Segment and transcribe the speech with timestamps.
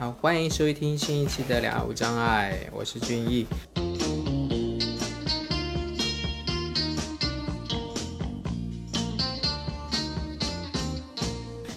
[0.00, 3.46] 好，欢迎收听新一期的《两无障碍》，我是俊逸。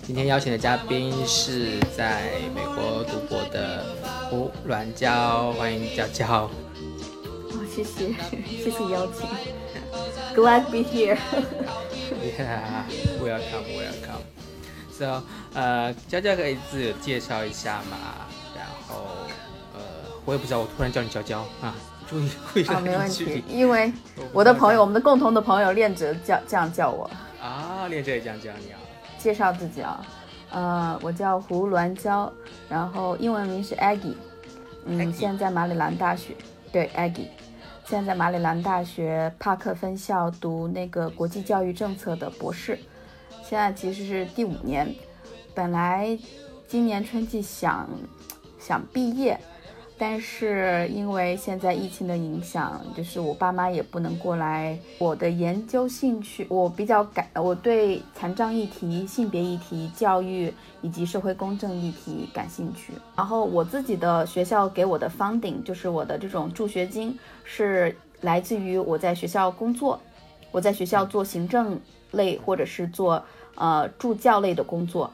[0.04, 3.84] 今天邀请的嘉宾是在美国读博的
[4.30, 6.44] 胡软娇，欢迎娇娇。
[6.46, 8.14] 哦，谢谢，
[8.48, 9.28] 谢谢邀请。
[10.34, 11.18] Glad to be here.
[12.24, 12.86] Yeah,
[13.20, 14.43] welcome, welcome.
[14.98, 15.24] So,
[15.56, 17.98] 呃，娇娇可以自我介绍一下嘛？
[18.56, 19.06] 然后，
[19.74, 19.82] 呃，
[20.24, 21.74] 我也不知道，我突然叫你娇娇啊，
[22.08, 23.92] 注意 注意啊，没问题，因为
[24.32, 27.10] 我的朋友，我们的共同的朋友练哲叫这样叫我。
[27.42, 28.80] 啊，练哲也这样叫你啊。
[29.18, 30.06] 介绍自己啊，
[30.52, 32.32] 呃，我叫胡鸾娇，
[32.70, 34.14] 然后英文名是 Aggie，
[34.86, 36.36] 嗯，现在马里兰大学，
[36.72, 37.30] 对，Aggie，
[37.86, 42.78] 现在在马里兰大学帕克分校读那个国际教育政策的博士，
[43.44, 44.96] 现在其实是第五年，
[45.54, 46.18] 本来
[46.68, 47.88] 今年春季想
[48.58, 49.40] 想毕业。
[49.96, 54.78] 但是因为现在疫情的影响，就是我爸妈也不能过来。
[54.98, 62.92] 我的研究兴趣，我比较感，我对残障议题、性别议题、教育以及社会公正议题感兴趣。
[63.16, 70.02] 然后我自己的学校给我的 funding，就是我的这种助学金，是来自于我在学校工作，
[70.52, 71.80] 我在学校做行政
[72.14, 73.24] 类或者是做
[73.56, 75.12] 呃助教类的工作，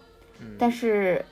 [0.57, 1.25] 但是。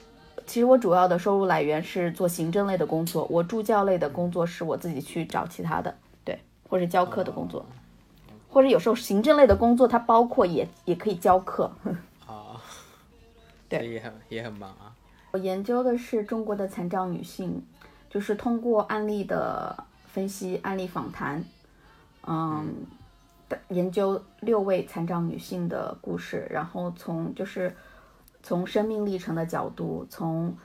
[0.46, 7.66] 其实我主要的收入来源是做行政类的工作，我助教类的工作是我自己去找其他的，对，或者教课的工作，
[8.48, 11.70] 或者有时候行政类的工作它包括也也可以教课。
[12.26, 12.56] 啊，
[13.68, 14.96] 对，也很也很忙啊。
[15.32, 17.62] 我研究的是中国的残障女性，
[18.10, 21.44] 就是通过案例的分析、案例访谈，
[22.26, 22.74] 嗯，
[23.70, 27.76] 研究六位残障女性的故事，然后从就是。
[28.44, 30.56] 从生命历程的角度，从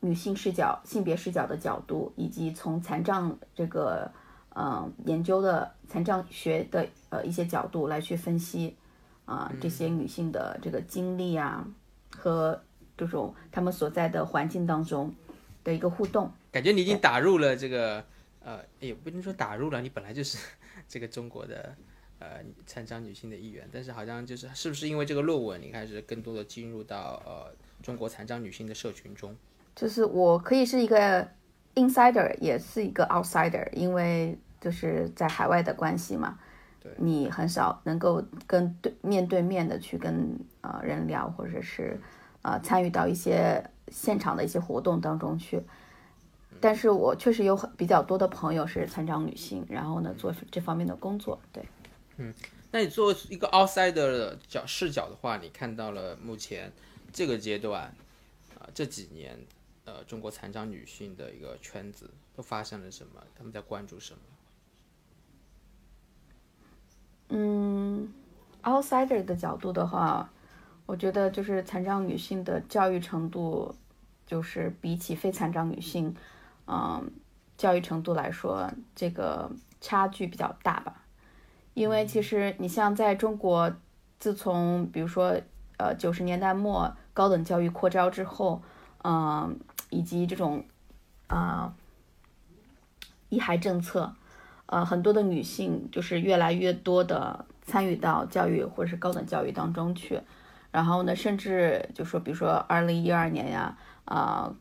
[0.00, 4.10] 女性视角、性别视角的角度，以及从残障这个
[4.54, 8.76] 嗯研究的残障学的呃一些角度来去分析
[9.24, 11.66] 啊这些女性的这个经历啊
[12.14, 12.60] 和
[12.94, 15.14] 这种她们所在的环境当中
[15.64, 16.30] 的一个互动。
[16.52, 18.04] 感觉你已经打入了这个
[18.44, 20.36] 呃，也不能说打入了，你本来就是
[20.86, 21.74] 这个中国的。
[22.20, 27.50] 呃，残障女性的一员，但是好像就是是不是因为这个论文，你开始更多的进入到呃
[27.82, 29.34] 中国残障女性的社群中？
[29.74, 31.26] 就是我可以是一个
[31.74, 36.38] insider，也是一个 outsider，因为就是在海外的关系嘛，
[36.82, 41.98] 对，你很少能够跟对面对面的去跟呃人聊，或者是
[42.42, 45.62] 呃参与到一些现场的一些活动当中去。
[46.60, 51.64] 但是我确实有很比较多的朋友是残障女性，然后呢做这方面的工作，对。
[52.22, 52.34] 嗯，
[52.70, 56.70] 那你作为一个 outsider 的角视角的话，你看到了目前
[57.10, 57.84] 这个阶段
[58.58, 59.38] 啊这几年
[59.86, 63.22] 呃中国残障女性的一个圈子都发生了什么？
[63.34, 64.20] 他们在关注什么？
[67.30, 68.12] 嗯
[68.64, 70.30] ，outsider 的角度的话，
[70.84, 73.74] 我觉得就是残障女性的教育程度，
[74.26, 76.14] 就是比起非残障女性，
[76.66, 77.10] 嗯，
[77.56, 81.06] 教育程度来说，这个差距比较大吧。
[81.74, 83.72] 因为其实你像在中国，
[84.18, 85.40] 自从比如说
[85.78, 88.60] 呃九十年代末高等教育扩招之后，
[89.04, 89.58] 嗯，
[89.88, 90.64] 以及这种
[91.28, 91.72] 啊
[93.28, 94.12] 一孩政策，
[94.66, 100.20] 呃很多的女性就是越来越多的参与到教育或者是高等教育当中去，
[100.72, 104.52] 然后呢，甚至就说比如说二零一二年呀，啊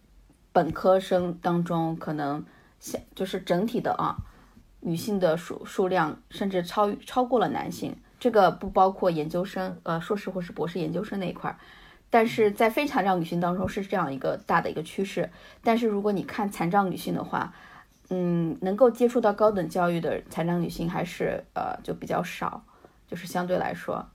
[0.54, 2.46] 本科生当中可能
[2.80, 4.16] 像就是整体的啊。
[4.82, 11.58] 女性的数数量甚至超超过了男性，这个不包括研究生，呃，硕士或是博士研究生那一块儿。
[12.10, 15.30] 但是在非残障女性当中是这样一个大的一个趋势。
[15.64, 17.54] 但是如果你看残障女性的话，
[18.10, 22.64] 嗯，能够接触到高等教育的残障女性还是呃就比较少，
[23.08, 24.08] 就是相对来说，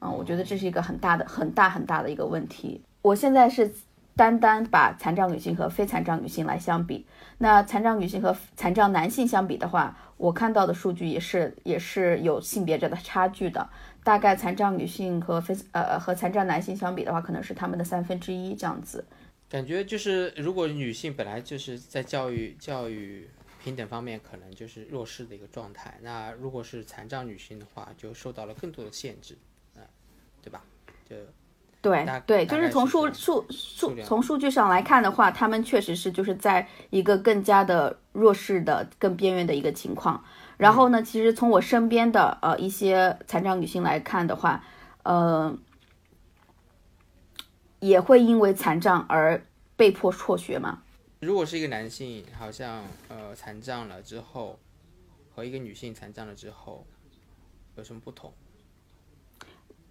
[0.00, 2.82] 嗯，我觉得这是一个很大的、很大很大的一个问题。
[3.02, 3.72] 我现在是。
[4.14, 7.06] 单单把残障女性和非残障女性来相比，
[7.38, 13.68] 那残障女性和残障男性相比的话，我看到的数据也是也是有性别这的差距的。
[14.04, 19.04] 大概残障女性和非呃和残障男性相比的话，可能是他们的三分之一这样子。
[19.48, 23.28] 感觉就是如果女性本来就是在教育教育
[23.62, 29.38] 平等方面可能就是弱势的一个状态，那如果是残障女性的话，就受到了更多的限制，
[29.76, 29.82] 嗯，
[30.42, 30.62] 对吧？
[31.08, 31.16] 就。
[31.82, 40.22] 对对，就是从数数数从数据上来看的话，他们确实是就是在一个更加的弱势的、更边缘的一个情况。
[40.56, 44.64] 然后呢，其实从我身边的呃一些残障女性来看的话，
[45.02, 45.58] 呃，
[47.80, 49.44] 也会因为残障而
[49.74, 50.82] 被迫辍学嘛。
[51.18, 54.56] 如果是一个男性，好像呃残障了之后，
[55.34, 56.86] 和一个女性残障了之后，
[57.74, 58.32] 有什么不同？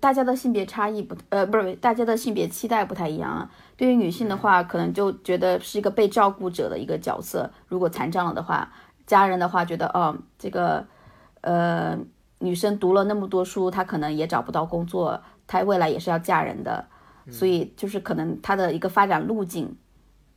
[0.01, 3.51] 大家的性别差异不，呃，不是，大家的性别期待不太一样啊。
[3.77, 7.51] 对于女性的话，可能就觉得是一个被照顾者的一个角色。
[7.67, 8.67] 如果残障了的话，
[9.05, 10.83] 家人的话觉得，哦，这个，
[11.41, 11.95] 呃，
[12.39, 16.83] 女生读了那么多书，她可能也找不到工作，她未来也是要嫁人的，
[17.29, 19.77] 所以就是可能她的一个发展路径，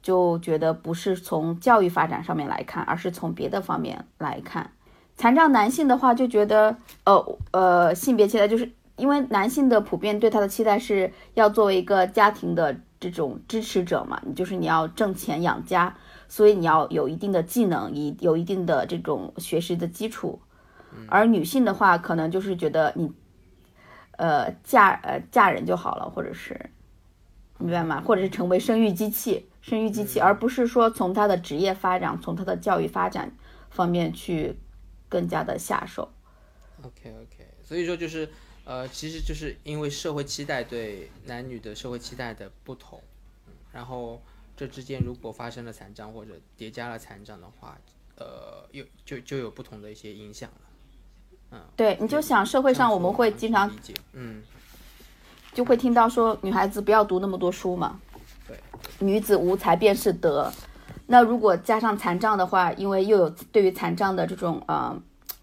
[0.02, 4.72] 就觉得不是从教育发展上面来看，而是从别的方面来看。
[5.16, 8.70] 残障男性的话就觉得，呃呃，性别期待就是。
[8.96, 15.96] 因为男性的普遍对他的期待是要作为一个家庭的这种支持者嘛，你就是你要挣钱养家，
[16.28, 20.40] 所以你要有一定的技能，以有一定的这种学识的基础。
[21.08, 23.12] 而女性的话，可能就是觉得你，
[24.12, 26.70] 呃，嫁呃嫁人就好了，或者是，
[27.58, 28.00] 明白吗？
[28.00, 33.34] 或者是成为生育机器，生育机器，而不是说从他的职业发展、从他的教育发展
[33.70, 34.56] 方面去
[35.08, 36.12] 更加的下手。
[36.84, 38.28] OK OK，所以说就是。
[38.64, 42.98] 呃，其实就是因为社会期待对男女的社会期待的不同，
[43.70, 44.22] 然后
[44.56, 47.76] 这之间如果发生了残障或者叠加了残障的话，
[48.16, 50.56] 呃，又就就有不同的一些影响了。
[51.50, 53.70] 嗯，对，你就想社会上我们会经常，
[54.12, 54.42] 嗯，
[55.52, 58.00] 就会听到说女孩子不要读那么多书嘛，
[58.48, 58.58] 对，
[58.98, 60.50] 女子无才便是德。
[61.06, 64.98] 那如果加上残障的话，因为又有对于残障的这种呃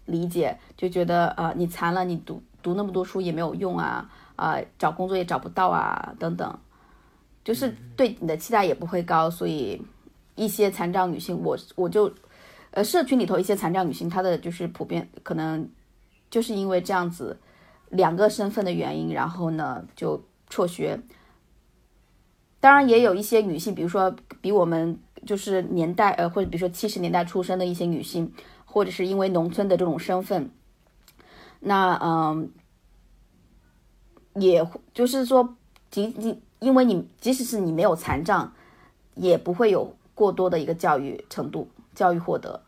[0.06, 2.42] 理解，就觉得呃你残了你读。
[2.62, 6.58] 读那么多书也没有用啊啊，找工作也找不到啊，等等，
[7.44, 9.82] 就是对你的期待也不会高，所以
[10.34, 12.12] 一些残障女性，我我就，
[12.70, 15.68] 呃，社群里头一些残障女性，她的就是普遍可能
[16.30, 17.38] 就是因为这样子
[17.90, 21.00] 两个身份的原因，然后呢就辍学。
[22.60, 28.32] 当然也有一些女性，比如说比我们就是年代呃，或者比如说七十年代出生的一些女性，
[28.64, 30.50] 或者是因为农村的这种身份。
[31.64, 32.50] 那嗯，
[34.34, 35.56] 也就是说，
[35.90, 38.52] 即即因为你即使是你没有残障，
[39.14, 42.64] 也不会有过多的一个教育程度、教育获得。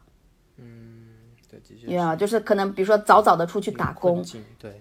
[0.56, 1.08] 嗯，
[1.50, 4.25] 对，对啊，就是可能比如说早早的出去打工。
[4.58, 4.81] 对。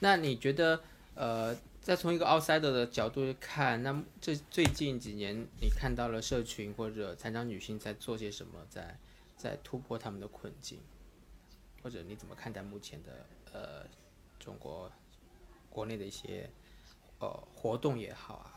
[0.00, 0.80] 那你觉得
[1.14, 8.98] 呃，再从一个 outsider 的角度看，那这最近几年你看到了社群或者残障女性在做些什么，在
[9.36, 10.78] 在突破他们的困境？
[11.84, 13.10] 或者你怎么看待目前的
[13.52, 13.86] 呃
[14.40, 14.90] 中国
[15.68, 16.48] 国内的一些
[17.18, 18.48] 呃活动也好啊？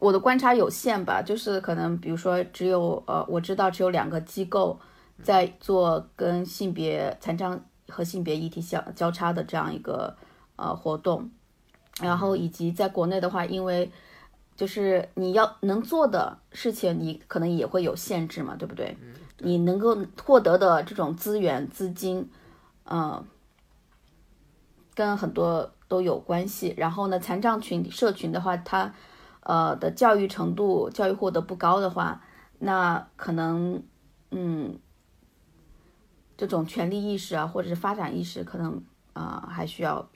[0.00, 4.80] 我的观察有限吧，就是可能比如说只有呃我知道只有两个机构
[5.22, 10.16] 在做跟性别残障和性别议题相交叉的这样一个
[10.56, 11.30] 呃活动，
[12.02, 13.88] 然后以及在国内的话，因为
[14.56, 18.96] 就是你要能做的事情，你可能也会有限制嘛，对不对？
[19.38, 22.28] 你能够获得的这种资源资金。
[22.84, 23.26] 嗯，
[24.94, 26.74] 跟很多都有关系。
[26.76, 28.94] 然后呢，残障群社群的话，他
[29.40, 32.22] 呃的教育程度、教育获得不高的话，
[32.58, 33.82] 那可能
[34.30, 34.78] 嗯，
[36.36, 38.82] 这种权利意识啊，或者是发展意识，可能
[39.12, 40.08] 啊还需要，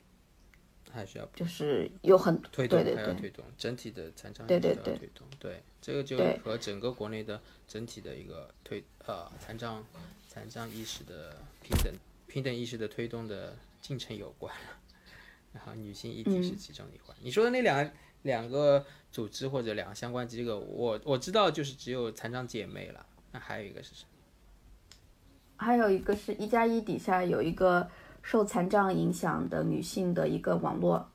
[0.91, 9.85] 还需要就是有很推动，还要推动整体的残障对对对推动，对这个就和整个国内的整体的一个推呃残障
[10.29, 11.93] 残障意识的平等。
[12.35, 14.53] 平等意识的推动的进程有关，
[15.55, 17.17] 然后女性议题是其中一环。
[17.21, 17.89] 你说的那两
[18.23, 23.07] 两个组织或者两个相关机构，我我知道就是只有残障姐妹了。
[23.31, 24.09] 那还有一个是什么？
[25.59, 27.89] 还有一个是一加一底下有一个
[28.21, 31.09] 受残障影响的女性的一个网络，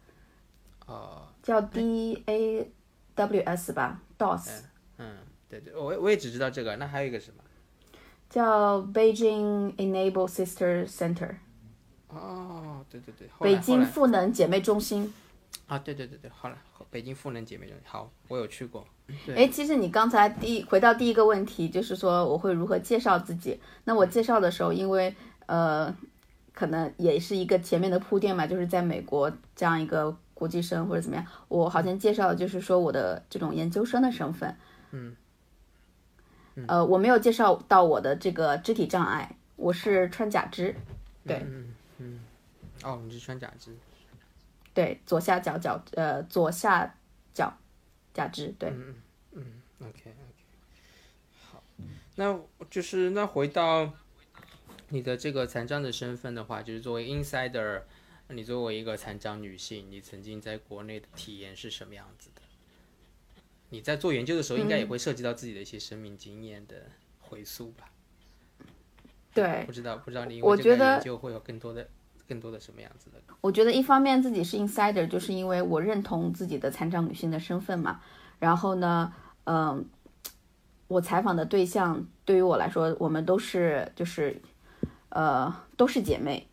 [0.86, 2.72] 哦，叫 D A
[3.16, 4.62] W S 吧，DOS。
[5.00, 5.18] 嗯，
[5.50, 6.78] 对对，我我也只知道这个。
[6.78, 7.44] 那还有一个什么？
[8.30, 11.36] 叫 Beijing Enable Sister Center。
[12.10, 15.14] 哦，对对对，北京赋能姐妹中心。
[15.68, 16.58] 啊，对对对对，好了，
[16.90, 18.86] 北京赋能姐妹中心，好，我有去过。
[19.36, 23.60] 哎，其实你刚才第回到第一个问题，就是说我会如何介绍自己？
[23.84, 25.96] 那我介绍的时候，因为呃，
[26.54, 34.56] 可能也是一个前面的铺垫嘛，就是在美国这样一个国际生或者怎么样，我好像介绍的就是说我的这种研究生的身份。
[34.92, 35.16] 嗯。
[36.68, 40.76] 呃，我没有介绍到我的这个肢体障碍，我是穿假肢，
[41.26, 42.20] 对，嗯嗯，
[42.84, 43.76] 哦，你是穿假肢，
[44.74, 46.96] 对，左下角脚，呃，左下
[47.34, 47.54] 角
[48.14, 48.96] 假肢，对，嗯
[49.34, 50.14] 嗯，OK OK，
[51.52, 51.64] 好，
[52.16, 52.40] 那
[52.70, 53.92] 就是那回到
[54.90, 57.82] 你的这个残障的身份的话，就是作为 insider，
[58.30, 62.42] 你作为一个残障女性，你曾经在国内的体验是什么样子的？
[63.70, 66.76] 你在做研究的时候，应该也会涉及到自己的一些生命经验的
[67.20, 67.86] 回溯吧？
[69.34, 71.88] 对，不知道不知道你因我觉得研究会有更多的
[72.28, 73.20] 更多的什么样子的？
[73.42, 78.02] 我觉得一方面自己是 insider，就是因为我认同自己的残障女性的身份嘛。
[78.40, 79.86] 然后呢，嗯、
[80.88, 84.42] 我采访的对象对于我来说，我们都是就是
[85.10, 86.48] 呃都是姐妹，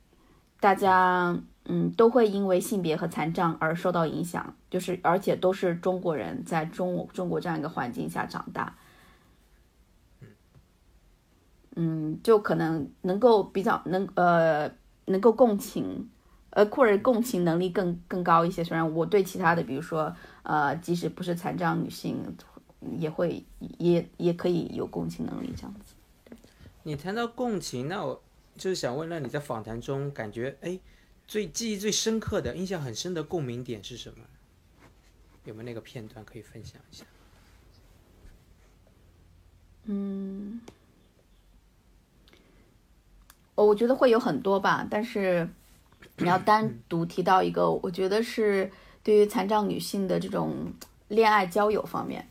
[0.61, 8.77] 大家嗯都会因为性别和残障而受到影响，就是而且都是中国人，在中中国这样一个环境下长大。
[11.79, 14.71] 嗯，就可能能够比较能呃
[15.05, 16.09] 能够共情，
[16.49, 18.65] 呃或者共情能力更更高一些。
[18.65, 22.35] 虽然我对其他的，比如说呃，即使不是残障女性，
[22.99, 23.45] 也会
[23.77, 25.95] 也也可以有共情能力这样子。
[26.83, 28.23] 你谈到共情，那我
[28.57, 30.79] 就是想问，那你在访谈中感觉哎，
[31.27, 34.25] 最记忆最深刻的、印象很深的共鸣点是什么？
[35.45, 37.05] 有没有那个片段可以分享一下？
[39.85, 40.61] 嗯
[43.55, 45.49] 我我觉得会有很多吧，但是
[46.17, 48.71] 你要单独提到一个，我觉得是
[49.03, 50.73] 对于残障女性的这种
[51.09, 52.29] 恋爱交友方面，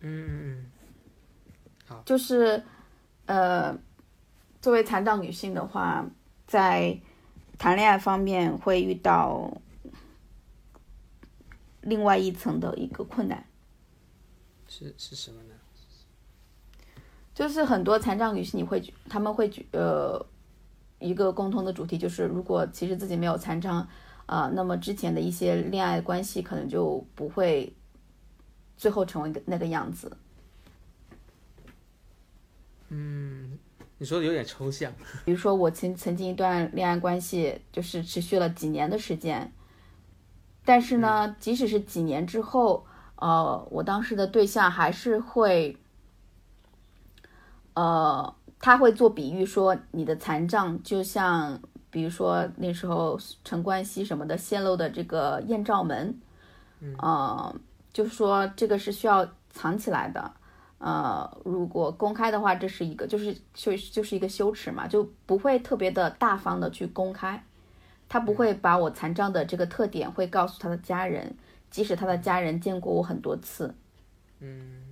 [0.00, 0.64] 嗯
[1.90, 2.62] 嗯就是
[3.26, 3.76] 呃，
[4.62, 6.06] 作为残障女性的话，
[6.46, 6.96] 在
[7.60, 9.52] 谈恋爱方面会遇到
[11.82, 13.46] 另外一层的一个困难。
[14.66, 15.54] 是是什么呢？
[17.34, 20.24] 就是很多残障女性，你会觉他们会觉呃
[21.00, 23.86] 一个共通的主题就是，如果其实自己没有残障
[24.24, 27.74] 啊、那么之前的一些恋爱关系可能就不会
[28.78, 30.16] 最后成为那个样子。
[34.00, 34.90] 你说的有点抽象。
[35.26, 39.52] 比如说我曾曾经一段恋爱关系，就是持续了几年的时间，
[40.64, 45.76] 但是呢，即使是几年之后，呃，我当时的对象还是会，
[47.74, 56.18] 呃，他会做比喻说你的残障就像，比如说那时候陈冠希什么的泄露的这个艳照门，
[56.80, 57.54] 嗯、呃，
[57.92, 60.32] 就说这个是需要藏起来的。
[60.80, 67.44] 呃，如果公开的话，这是一个就是就就是一个羞耻嘛，就不会特别的大方的去公开，
[68.08, 71.36] 他不会把我残障的这个特点会告诉他的家人，
[71.70, 73.74] 即使他的家人见过我很多次，
[74.40, 74.82] 嗯。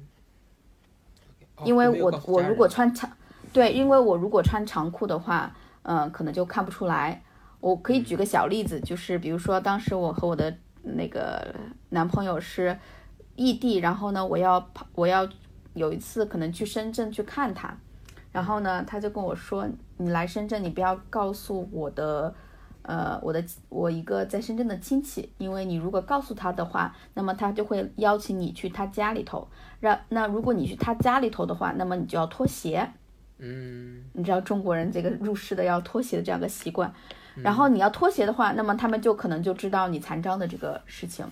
[1.64, 3.11] 因为我我如果穿长，
[3.52, 5.52] 对，因为我如果穿长裤的话，
[5.83, 7.21] 嗯、可能就看不出来。
[7.59, 11.52] 我可以举个小例子，就是比如说当时我和我的那个
[11.88, 12.78] 男朋友是
[13.35, 15.28] 异地，然后呢，我要跑，我要
[15.78, 17.75] 有一次可能去深圳去看他，
[18.30, 19.66] 然后呢，他就跟我说，
[19.97, 22.35] 你来深圳，你不要告诉我的。
[22.82, 29.47] 呃，我的我一个在深圳的亲戚，因为你如果告诉他的话，那么他就会邀请你去他家里头。
[29.78, 32.90] 让那如果你去他家里头的话，那么你就要脱鞋。
[33.37, 36.90] 嗯你知道中国人这个入室的要脱鞋的这样的习惯，
[37.35, 41.26] 然后你要脱鞋的话，那么他们就可能就知道你残障的这个事情，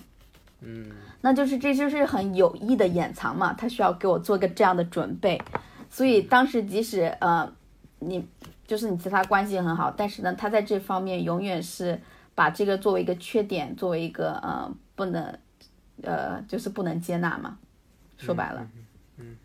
[0.61, 5.41] 嗯那就是这就是很有意的掩藏嘛，他需要给我做个这样的准备，
[5.89, 7.51] 所以当时即使呃
[7.99, 8.27] 你
[8.65, 11.99] 就是你其他关系很好，但是呢，他在这方面永远是
[12.35, 15.37] 把这个作为一个缺点，作为一个呃不能
[16.03, 17.57] 呃就是不能接纳嘛，
[18.17, 18.67] 说白了。
[19.17, 19.37] 嗯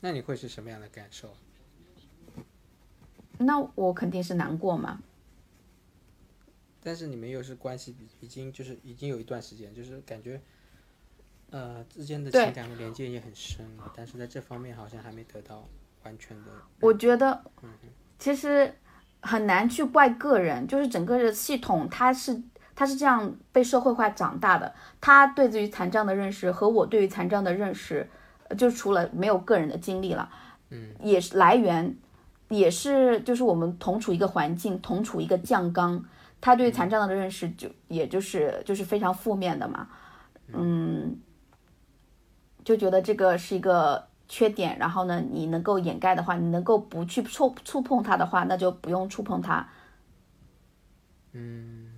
[0.00, 1.28] 那你会是什么样的感受？
[3.38, 5.00] 那我肯定是难过嘛，
[6.82, 10.40] 但是你们又是关系比已经就是已经有一段时间，就是感觉
[11.50, 15.68] 呃之间的情感和连接也很深了，但是在这方面好像还没得到
[16.04, 16.50] 完全的。
[16.80, 17.70] 我觉得嗯
[18.18, 18.74] 其实
[19.20, 22.42] 很难去怪个人，就是整个的系统它是
[22.74, 28.08] 它是这样被社会化长大的，他对于残障的认识和我对于残障的认识，
[28.48, 30.28] 呃就除了没有个人的经历了，
[30.70, 31.96] 嗯，也是来源，
[32.48, 36.02] 也是就是我们同处一个环境，同处一个酱缸，
[36.42, 39.88] 他对残障的认识就也就是就是非常负面的嘛，
[40.48, 41.16] 嗯，
[42.64, 49.68] 就觉得这个是一个缺点，然后呢，你能够掩盖的话，你能够不去触触碰它的话，那就不用触碰它。
[51.30, 51.92] 嗯，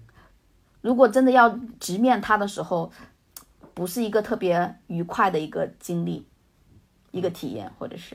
[0.83, 2.93] 如果真的要直面它的时候，
[3.73, 6.27] 不是一个特别愉快的一个经历，
[7.13, 8.15] 一个体验，或者是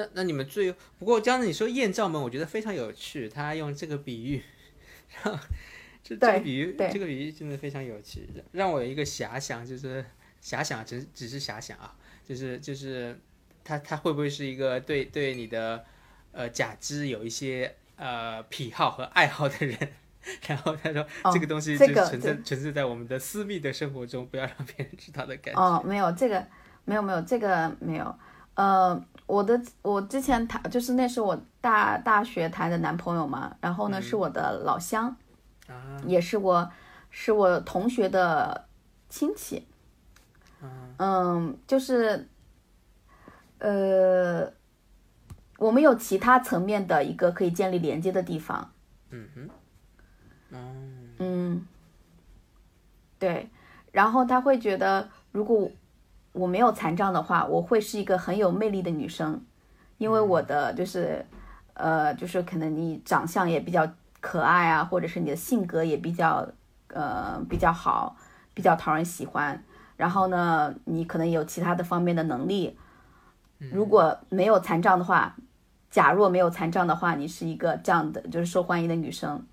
[0.00, 4.42] 那那你们最不过刚才你说艳照门，我觉得非常有趣，他用这个比喻，
[5.22, 5.38] 让
[6.02, 10.04] 这这个比喻这个比喻真的非常有趣，让我有一个遐想，就是
[10.42, 11.94] 遐想只只是遐想啊，
[12.26, 13.18] 就是就是
[13.62, 15.84] 他他会不会是一个对对你的
[16.32, 19.76] 呃假肢有一些呃癖好和爱好的人？
[20.46, 25.58] 然后他说、哦这个东西就存在、存在在我们的私密的生活中，不要让别人知道的感觉。
[25.58, 26.46] 哦，没有这个，
[26.84, 28.14] 没有没有这个没有。
[28.52, 35.16] 呃，我的我之前谈就是那是我大大学谈的男朋友嘛，然后呢、是我的老乡，
[35.68, 36.68] 啊，也是我
[37.10, 38.66] 是我同学的
[39.08, 39.66] 亲戚。
[40.98, 42.28] 嗯，就是
[43.58, 44.52] 呃，
[45.56, 48.70] 我们有其他层面的一个可以建立连接的地方。
[49.10, 49.48] 嗯哼，
[50.50, 50.58] 哦，
[51.18, 51.66] 嗯，
[53.18, 53.48] 对，
[53.92, 55.70] 然后他会觉得，如果
[56.32, 59.42] 我没有残障的话，我会是一个很有魅力的女生，
[59.98, 61.24] 因为我的就是，
[61.74, 63.88] 呃，就是可能你长相也比较
[64.20, 66.46] 可爱啊，或者是你的性格也比较，
[66.88, 68.16] 呃，比较好，
[68.54, 69.62] 比较讨人喜欢。
[69.96, 72.78] 然后呢，你可能有其他的方面的能力。
[73.72, 75.36] 如果没有残障的话，
[75.90, 79.44] 假若没有残障的话，你是一个这样的，就是受欢迎的女生。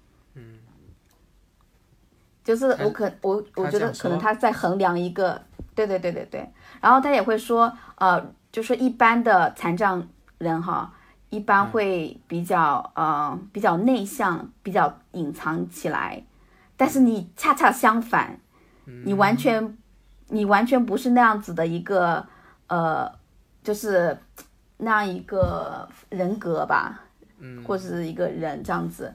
[2.45, 5.41] 就是我可我我觉得可能他在衡量一个，
[5.75, 6.49] 对对对对对，
[6.81, 10.07] 然后他也会说，呃，就说一般的残障
[10.37, 10.93] 人哈，
[11.29, 16.23] 一般会比较呃比较内向，比较隐藏起来，
[16.75, 18.39] 但是你恰恰相反，
[19.05, 19.77] 你完全
[20.29, 22.25] 你完全不是那样子的一个
[22.67, 23.11] 呃，
[23.63, 24.17] 就是
[24.77, 27.01] 那样一个人格吧，
[27.39, 29.13] 嗯，或者是一个人这样子。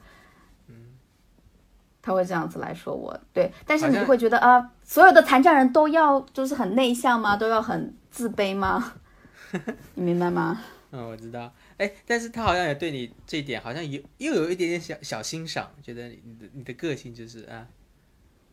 [2.05, 7.37] 他会这样子来说我，对，但是你会觉得啊，所有的残障人都要就是很内向吗？
[7.37, 8.93] 都要很自卑吗？
[9.95, 10.59] 你明白吗？
[10.91, 11.49] 嗯，我知道。
[11.77, 17.65] 哎，但是他好像也对你这一点好像有又有一点点小小欣赏，觉得你的你的个性就是啊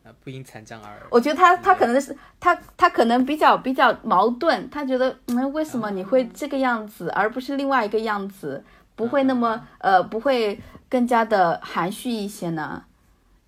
[0.05, 8.63] 啊不因残障而我觉得他他可能是他他可能比较比较矛盾，他觉得嗯，为什么你会这个样子，而不是另外一个样子，
[8.95, 10.57] 不会那么呃，不会
[10.89, 12.85] 更加的含蓄一些呢？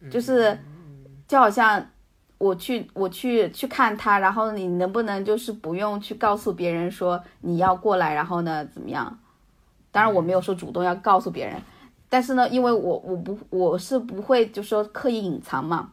[0.10, 0.58] 就是
[1.28, 1.90] 就好像
[2.38, 9.20] 我去我去去看他，然后你能不能就是不用去告诉别人说你要过来，然后呢怎么样？
[9.92, 11.62] 当然我没有说主动要告诉别人，
[12.10, 15.92] 但是呢，因为我我不我是不会就说刻意隐藏嘛，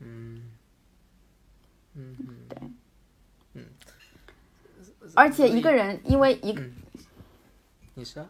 [0.00, 0.50] 嗯。
[1.96, 2.16] 嗯
[2.48, 2.58] 对，
[3.54, 3.64] 嗯。
[5.14, 6.62] 而且一个人因为一个
[7.94, 8.26] 你说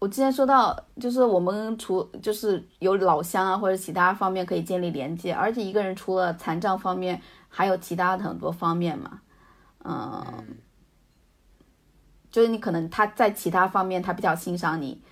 [0.00, 9.20] 我之前说到，就是我们除就是有老乡啊，或者其他方面可以建立连接，而且一个人除了残障方面，还有其他的很多方面嘛，
[9.84, 10.56] 嗯，
[12.30, 15.02] 就是你可能他在其他方面他比较欣赏你，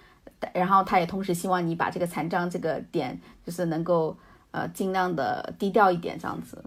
[0.55, 4.17] 然后他也同时希望你把这个残障这个点，就是能够
[4.53, 6.65] 呃尽量的低调一点这样子。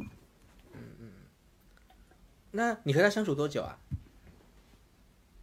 [0.73, 1.11] 嗯嗯
[2.51, 3.75] 那你和他相处多久啊？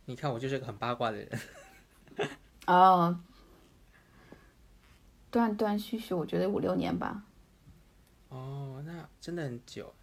[0.04, 1.28] 你看我就是个很八卦的人。
[2.68, 3.18] 哦，
[5.30, 7.24] 断断续续，我觉得五六年吧。
[8.28, 9.94] 哦，那真的很久。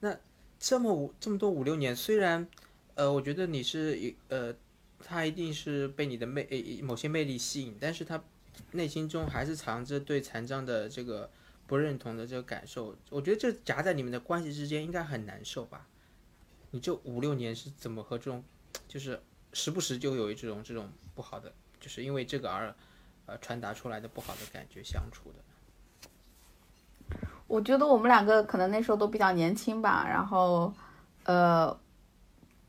[0.00, 0.14] 那
[0.58, 2.46] 这么五这么多五六年，虽然
[2.94, 4.54] 呃，我觉得你是一呃，
[4.98, 8.22] 他一定是被你的魅呃某些魅力吸引，但是他
[8.72, 11.30] 内心中还是藏着对残障的这个
[11.66, 12.94] 不认同的这个感受。
[13.08, 15.86] 我觉得这夹在你们的关系之间应该很难受吧？
[16.70, 18.44] 你这五六年是怎么和这种
[18.86, 19.18] 就是
[19.54, 22.74] 时不时就有这种这种不好的，就是因为这个而
[23.26, 27.16] 呃传达出来的不好的感觉相处的？
[27.46, 30.70] 我觉得我们两个可能那时候都比较年轻吧，然后，
[31.24, 31.74] 呃，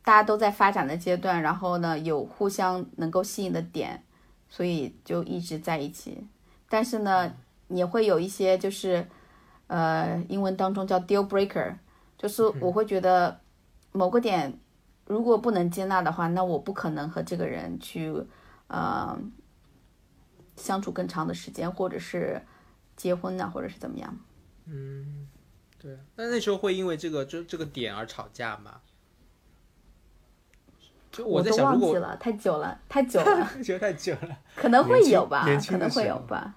[0.01, 4.01] 大家都在发展的阶段，然后呢有互相能够吸引的点，
[4.49, 6.25] 所以就一直在一起。
[6.69, 7.33] 但是呢，
[7.67, 9.05] 也会有一些就是，
[9.67, 11.75] 呃，英文当中叫 deal breaker，
[12.17, 13.41] 就是我会觉得
[13.91, 14.57] 某个点
[15.05, 18.13] 如果不能接纳的话，那我不可能和这个人去，
[18.69, 19.19] 呃，
[20.55, 22.41] 相处更长的时间，或者是
[22.95, 24.17] 结婚呐、或者是怎么样。
[24.65, 25.27] 嗯
[25.77, 28.81] 对，那那时候会因为这个这这个点而吵架吗？
[31.11, 36.55] 就我在想，如果太久了，太久了，觉 得太久了，可能会有吧，可能会有吧。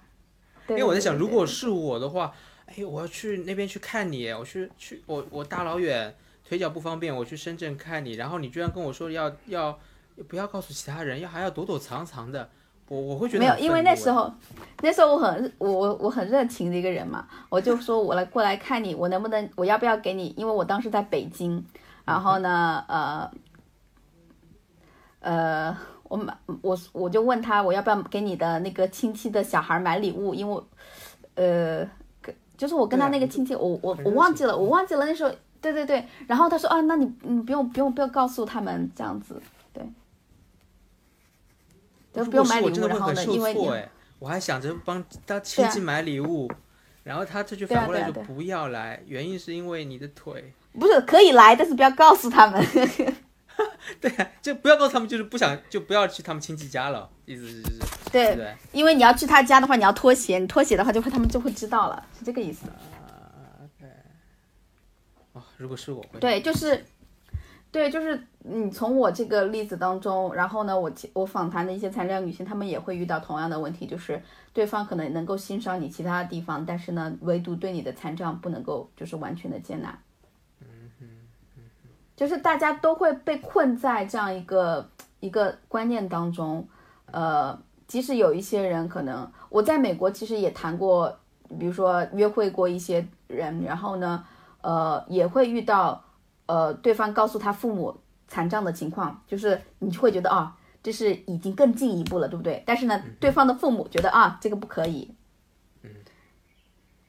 [0.69, 2.33] 因为我在想，如果是我的话，
[2.67, 6.15] 哎，我要去那边去看你，我去去我我大老远
[6.47, 9.79] 腿脚不方便，我去深圳看你，然后你居然跟我说要要
[10.29, 12.47] 不要告诉其他人，要还要躲躲藏藏的，
[12.87, 14.31] 我我会觉得没有，因为那时候
[14.81, 20.33] 那时候我很我我我很热情的一个人嘛，我就说我来过来看你，我能不能我要不要给你？
[20.37, 21.63] 因为我当时在北京，
[22.05, 23.31] 然后呢，呃
[25.21, 30.67] 呃，我买我我就问他我要不要给你的那个亲戚的小孩买礼物，因为我
[31.35, 31.87] 呃
[32.55, 35.31] 就是我跟他那个亲戚，我我我忘记了，我忘记了那时候。
[35.63, 39.41] 对对对，然后他说啊，那你你不用不用不用告诉他们这样子，
[42.25, 46.51] 不用买礼物，真的会很然后呢，因为你受挫哎，我还想着帮他亲戚买礼物，
[47.03, 50.53] 然后他这就反过来说对啊对啊不要来，原因是因为你的腿。
[50.79, 52.65] 不是可以来，但是不要告诉他们。
[54.01, 57.79] 对啊，就不要告诉他们，就是不想就不要去他们亲戚家了，意思是就是
[58.11, 58.55] 对对，对？
[58.71, 62.65] 因为你要去他家的话，你要脱鞋，你脱鞋的话就会他们就会知道了，是这个意思。
[65.33, 66.83] 哦，如果是我会，对，就是，
[67.73, 74.21] 对，就是你从我这个例子当中，然后呢，我我访谈的一些残障女性，她们也会遇到同样的问题，就是
[74.53, 79.97] 对方可能能够欣赏你其他的地方，但是呢，唯独对你的残障不能够就是完全的接纳。
[82.15, 84.87] 就是大家都会被困在这样一个
[85.19, 86.67] 一个观念当中，
[87.11, 91.17] 呃，即使有一些人可能我在美国其实也谈过，
[91.59, 94.23] 比如说约会过一些人，然后呢，
[94.61, 96.05] 呃，也会遇到
[96.53, 102.61] 呃对方告诉他父母残障的情况，就是你会觉得啊，这是已经更进一步了，对不对？
[102.65, 105.15] 但是呢，对方的父母觉得啊，这个不可以，
[105.81, 105.89] 嗯，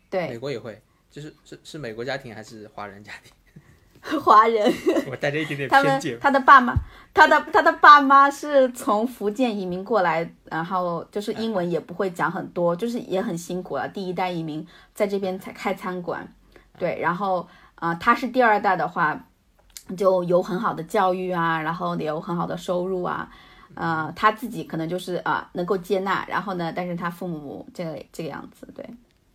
[0.08, 0.80] 对，美国也会，
[1.10, 3.32] 就是是是美国家庭还是华人家庭？
[4.20, 4.72] 华人。
[5.10, 6.20] 我带着一点点他们偏见。
[6.20, 6.74] 他的爸妈，
[7.14, 13.88] 他的他的爸妈是从福建移民过来，然后就是英文也不会讲很多，就是也很辛苦了。
[13.88, 16.28] 第一代移民在这边才开餐馆，
[16.78, 19.26] 对，然后啊、呃他是第二代的话，
[19.96, 23.30] 就有很好的教育啊，然后有很好的收入啊，
[23.74, 28.84] 呃，他自己可能就是啊、能够接纳，然后呢，但是他父母这个这个样子，对，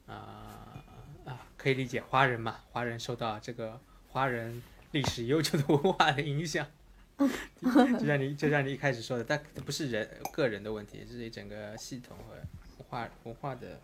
[0.07, 0.81] 啊
[1.25, 6.65] 啊，可以理解，华人嘛，华人受到这个华人历史悠久的文化的影响，
[7.19, 12.35] 就像你就像你一开始说的，但不是人个人的问题，这是一整个系统和
[12.77, 13.79] 文化文化的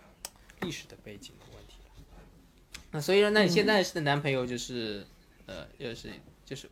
[0.61, 1.75] 历史的背景的问题。
[2.91, 5.05] 那所以说，那你现在的男朋友就是、
[5.45, 6.09] 呃，又是
[6.45, 6.69] 就是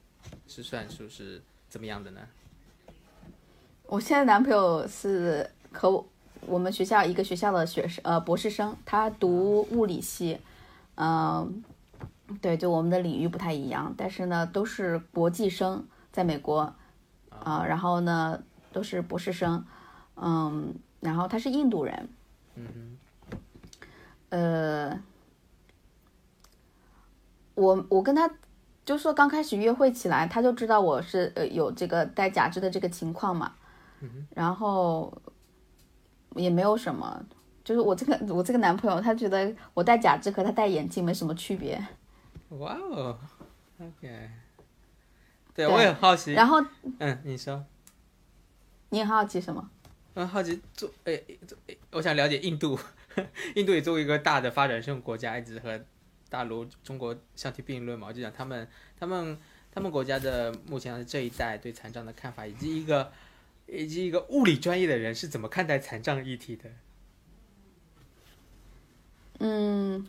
[0.47, 2.21] 是算数是怎么样的呢？
[3.87, 6.07] 我现在男朋友是和我
[6.45, 10.39] 我们学校一个学校的学生，呃，博士生，他读物理系，
[10.95, 11.63] 嗯、
[12.41, 16.73] 对，就我们的领域不太一样，但是呢，都是国际生，在美国，
[17.29, 19.65] 啊、然后呢，都是博士生，
[20.15, 22.09] 嗯，然后他是印度人，
[22.55, 22.97] 嗯
[24.29, 24.99] 呃，
[27.55, 28.29] 我我跟他
[28.85, 33.53] 就说刚开始约会起来，他就知道我是呃有这个戴假肢的这个情况嘛，
[34.35, 35.11] 然后
[36.35, 37.25] 也没有什么，
[37.63, 41.81] 就是我这个我这个男朋友，他觉得我戴假肢和他戴眼镜没什么区别。
[42.49, 43.17] 哇哦
[43.79, 44.29] ，OK，
[45.53, 46.63] 对对我也很好奇，然后
[46.99, 47.63] 嗯，你说。
[48.89, 49.69] 你很好奇什么？
[50.13, 52.77] 嗯，好奇做诶、做诶我想了解印度，
[53.55, 55.79] 印度也作为一个大的发展中国家，一直和
[56.33, 58.07] 大陆中国相提并论嘛。
[58.07, 58.67] 我就讲他们
[58.99, 59.37] 他们
[59.71, 63.11] 他们国家的目前的这一代对残障的看法，以及一个
[63.67, 66.63] 以及一个物理专业的人是怎么看待残障议题的。
[69.39, 70.07] 嗯，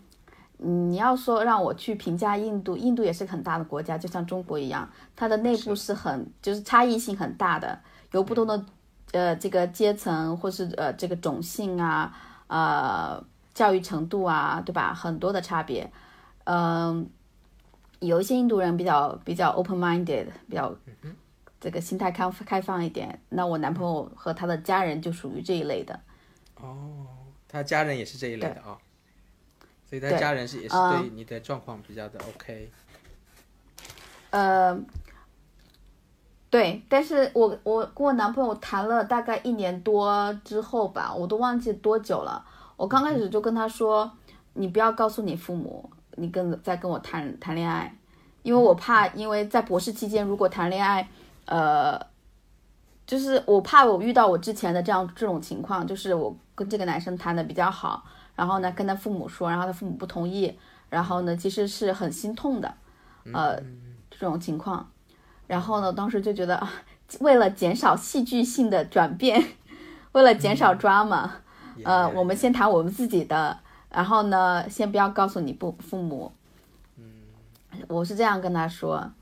[0.56, 7.78] 你要说让我去评价印度，印度也是很大的国家，就像中国一样，它的内部是很就是差异性很大的，
[8.12, 8.64] 有不同的
[9.12, 14.94] 呃这个阶层或是呃这个种姓啊，呃教育程度啊，对吧？
[14.94, 15.90] 很多的差别。
[16.44, 17.08] 嗯，
[18.00, 20.74] 有一些印度人比较比较 open minded，比较
[21.60, 23.20] 这个心态开开放一点。
[23.28, 25.98] 那我男朋友和他的家人就属于这一类的。
[26.56, 27.06] 哦
[27.46, 28.76] 他家人也是这一类的哦，
[29.86, 32.68] 所以他家人是也是嗯对你的状况比较的 OK。
[34.30, 34.76] 呃，
[36.50, 42.44] 对，但是我我跟我男朋友谈了大概一年多之后吧，我都忘记多久了。
[42.76, 44.10] 我刚开始就跟他说，
[44.54, 47.94] 你不要告诉你父母，你跟在跟我谈谈恋爱，
[48.42, 51.08] 因为我怕，因为在博士期间如果谈恋爱，
[51.46, 52.00] 呃，
[53.06, 60.56] 就是我怕我遇到我之前的这样这种情况，就是我跟这个男生谈的比较好，然后呢跟他父母说，然后他父母不同意，
[60.88, 62.74] 然后呢其实是很心痛的，
[63.32, 63.56] 呃，
[64.10, 64.88] 这种情况。
[65.46, 66.72] 然后呢，当时就觉得啊，
[67.20, 69.44] 为了减少戏剧性的转变，
[70.12, 71.28] 为了减少 drama，、
[71.84, 73.58] 呃，我们先谈我们自己的，
[73.94, 76.32] 然后呢，先不要告诉你父父母。
[77.88, 79.12] 我是这样跟他说，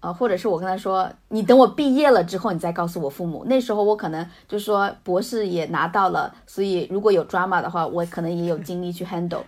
[0.00, 3.44] 呃，或者是我跟他说，你等我毕业了之后，你再告诉我父母。
[3.46, 9.44] 那时候我可能就是说博士也拿到了，所以如果有 drama 的话，我可能也有精力去 handle。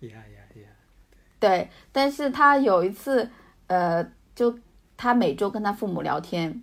[0.00, 0.68] 呀呀呀，
[1.38, 3.28] 对，但是他有一次，
[3.66, 4.58] 呃，就
[4.96, 6.62] 他每周跟他父母聊天，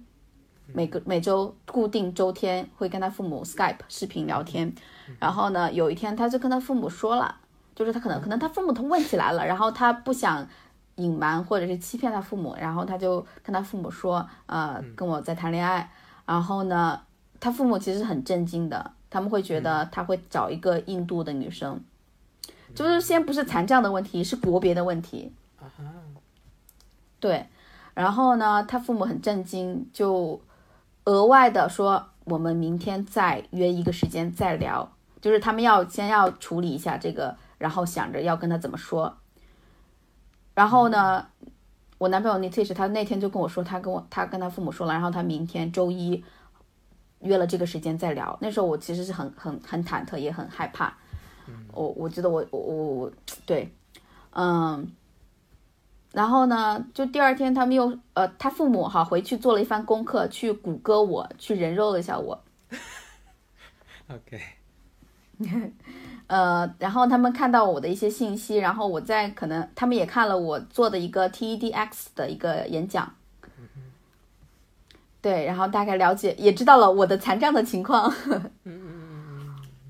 [0.67, 4.73] 每个每周固定周天会跟他父母 Skype 视频聊天，
[5.19, 7.35] 然后呢，有一天他就跟他父母说了，
[7.75, 10.47] 就是他可能可能他父母他问起来了，然后他不想
[10.95, 15.91] 隐瞒或者是欺骗他父母，然后他就跟他父母说，呃，跟我在谈恋爱，
[16.25, 17.01] 然后呢，
[17.39, 21.81] 他父母其实很震惊的，他们会觉得他会找一个印度的女生，
[22.73, 25.33] 就是先不是残障的问题，是国别的问题。
[27.19, 27.47] 对，
[27.93, 30.39] 然后呢，他父母很震惊，就
[31.05, 34.89] 额外的说，我们明天再约一个时间再聊，
[35.21, 39.17] 就是他们要先要处理一下这个，然后想着要跟他怎么说。
[40.53, 41.27] 然后呢，
[41.97, 46.23] 我男朋友 Nitish 他那天就跟我说，他跟我他跟他父母说了，然后他明天周一
[47.19, 48.37] 约了这个时间再聊。
[48.41, 50.95] 那时候我其实是很很很忐忑，也很害怕。
[51.71, 53.11] 我我觉得我我我我
[53.45, 53.73] 对，
[54.31, 54.87] 嗯。
[56.13, 62.41] 然后呢，就第二天他们又呃，他父母哈回去做了一番功课，去谷歌我，去人肉了一下我。
[64.09, 64.39] OK，
[66.27, 73.11] 呃，然后他们看到我的一些信息，然后我在可能他们也看了我做的一个 TEDx 的一个演讲，
[75.19, 78.13] 对，然后大概了解也知道了我的残障的情况。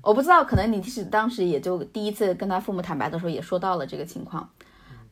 [0.00, 4.48] 我不知道，可能你其实当时也就第一次跟他父母坦白的时候也说到了这个情况。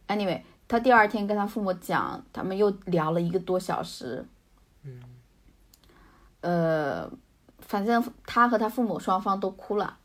[0.09, 4.25] Anyway，他第二天跟他父母讲，他们又聊了一个多小时。
[6.41, 7.09] 呃，
[7.61, 9.99] 反正他和他父母双方都哭了。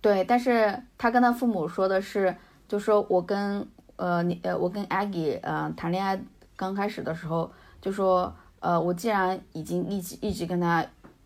[0.00, 6.20] 对，但是他跟他父母说的是，就说我跟呃你呃我跟 Aggie 呃谈恋爱
[6.56, 10.84] 刚开始的时候，就说呃我既然已经一直一直跟他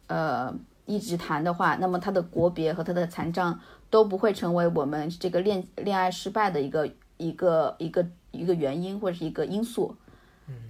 [0.09, 0.55] 呃
[0.87, 9.95] 一直谈的话，那么他的国别和他的残障都不会成为我们这个恋恋爱失败的一个一个一个一个原因或者是一个因素。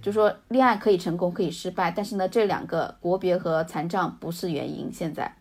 [0.01, 4.91] 就说恋爱可以成功可以失败，但是呢这两个国别和残障不是原因。
[4.91, 5.31] 现在。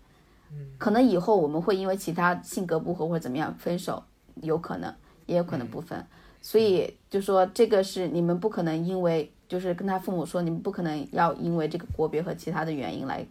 [0.78, 4.02] 可能以后我们会因为其他性格不合或者怎么样分手，
[4.42, 4.94] 有可能，
[5.26, 6.06] 也有可能不分。
[6.40, 13.26] 所以就说这个是你们不可能因为就是跟他父母说，你们不可能要因为这个国别和其他的原因来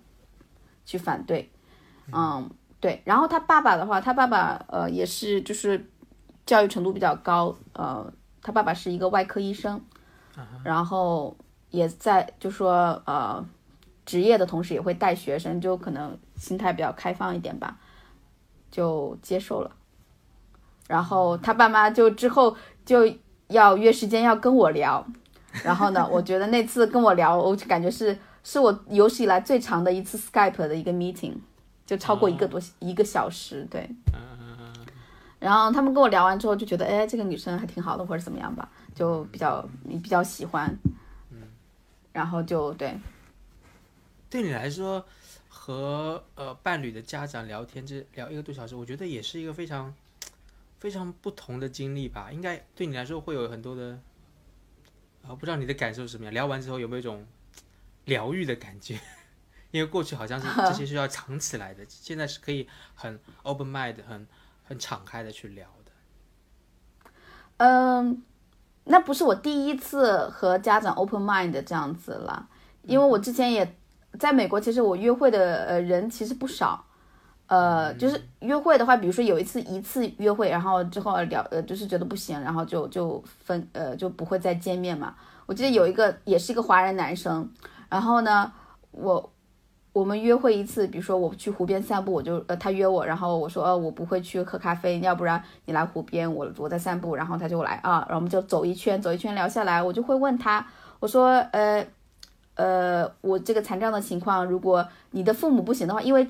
[0.85, 1.51] 去反对。
[2.13, 3.01] 嗯，对。
[3.03, 5.89] 然后他爸爸的话，他爸爸呃也是就是
[6.45, 9.81] 教育程度比较高，呃，他爸爸是一个外科医生，
[10.63, 11.35] 然后
[11.71, 13.45] 也在就说呃。
[14.05, 17.75] 职业的同时也会带学生，就可能心态比较开放一点吧，
[18.69, 19.71] 就接受了。
[20.87, 23.11] 然后他爸妈就之后就
[23.47, 25.03] 要约时间要跟我聊，
[25.63, 28.15] 然后呢，我觉得那次跟我聊，我就感觉是
[28.45, 31.33] 是我有史以来最长的一次 Skype 的一个 meeting，
[31.83, 33.89] 就超过一个多一个小时，对。
[35.39, 40.73] 然后他们跟我聊完之后就觉得，哎，这个女生还挺好的，或者怎么样吧，就比较比较喜欢。
[42.13, 42.95] 然后就对。
[44.29, 45.03] 对你来说，
[45.49, 49.91] 和呃伴侣的家长聊天，这聊一个多小时，我觉得也是一个非常
[50.79, 52.31] 非常不同的经历吧。
[52.31, 53.99] 应该对你来说会有很多的，
[55.27, 56.33] 啊，不知道你的感受是什么样？
[56.33, 57.25] 聊完之后有没有一种
[58.05, 58.99] 疗愈的感觉？
[59.71, 64.27] 因为过去好像是 这些是要藏起来的，现在是可以很 open mind、很
[64.63, 67.11] 很敞开的去聊的。
[67.57, 68.23] 嗯，
[68.85, 72.47] 那不是我第一次和家长 open mind 这样子了，
[72.83, 73.75] 因为我之前也。
[74.17, 76.85] 在美国，其实我约会的呃人其实不少，
[77.47, 85.13] 呃，就是约会的话，比如说有一次一次约会，然后之后聊呃就是觉得不行，然后就就分呃就不会再见面嘛。
[85.45, 87.51] 我记得有一个也是一个华人男生，
[87.95, 88.51] 然后呢，
[88.91, 89.31] 我
[89.93, 100.67] 我们约会一次，比如说我去湖边散步，我就呃他约我，然后我说呃我不会去喝咖啡，要不然你来湖边，我我在散步，然后他就来啊，然后我们就走一圈，走一圈聊下来，我就会问他，
[100.99, 101.85] 我说呃。
[102.57, 106.25] 呃，我这个残障的情况，如果你的父母不行的话，因为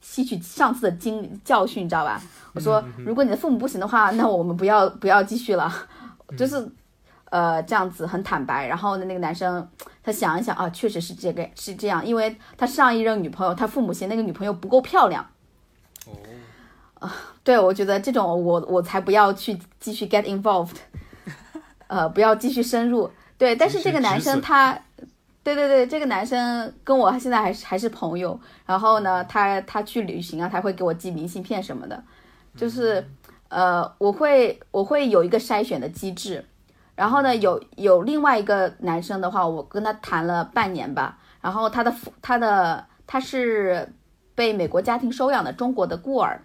[0.00, 2.18] 吸取上次的经教训，你知道吧？
[2.54, 5.70] 我说，如果你的父母不行的话，那我们不要不要继续了，
[6.34, 6.66] 就是
[7.30, 8.66] 呃这样子很坦白。
[8.66, 9.68] 然后呢，那个男生
[10.02, 15.26] 他想一想啊，确实是这个是这样，因为他上一任女朋友他父母嫌那个女朋友不够漂亮。
[16.06, 16.12] 哦，
[17.00, 20.76] 啊，对，我觉得这种我我才不要去继续 get involved，
[21.88, 23.10] 呃，不要继续深入。
[23.38, 24.78] 对，但是这个男生他。
[25.42, 28.36] 对对对，这个男生跟我现在还是还是朋友。
[28.64, 32.02] 然后呢，他他去旅行啊，他会给我寄明信片什么的。
[32.56, 33.08] 就是
[33.48, 36.44] 呃，我会我会有一个筛选的机制。
[36.96, 41.18] 然后呢，有有另外一个男生的话，我跟他谈了半年吧。
[41.40, 43.94] 然后他的父他的他是
[44.34, 46.40] 被美国家庭收养的中国的孤儿，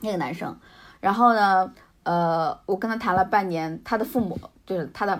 [0.00, 0.56] 那个男生。
[1.00, 1.72] 然后呢，
[2.04, 5.18] 呃，我跟他谈了半年，他的父母就是他的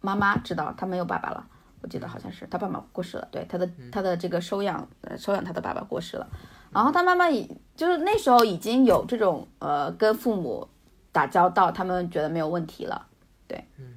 [0.00, 1.46] 妈妈知道他没有爸爸了。
[1.80, 6.26] 我记得好像是他爸爸过世了，对他的他的这个收养呃收养他的爸爸过世了，
[6.72, 10.66] 然后他妈妈已就是那时候已经有这种呃跟父母
[11.12, 13.06] 打交道，他们觉得没有问题了，
[13.48, 13.96] 对，嗯，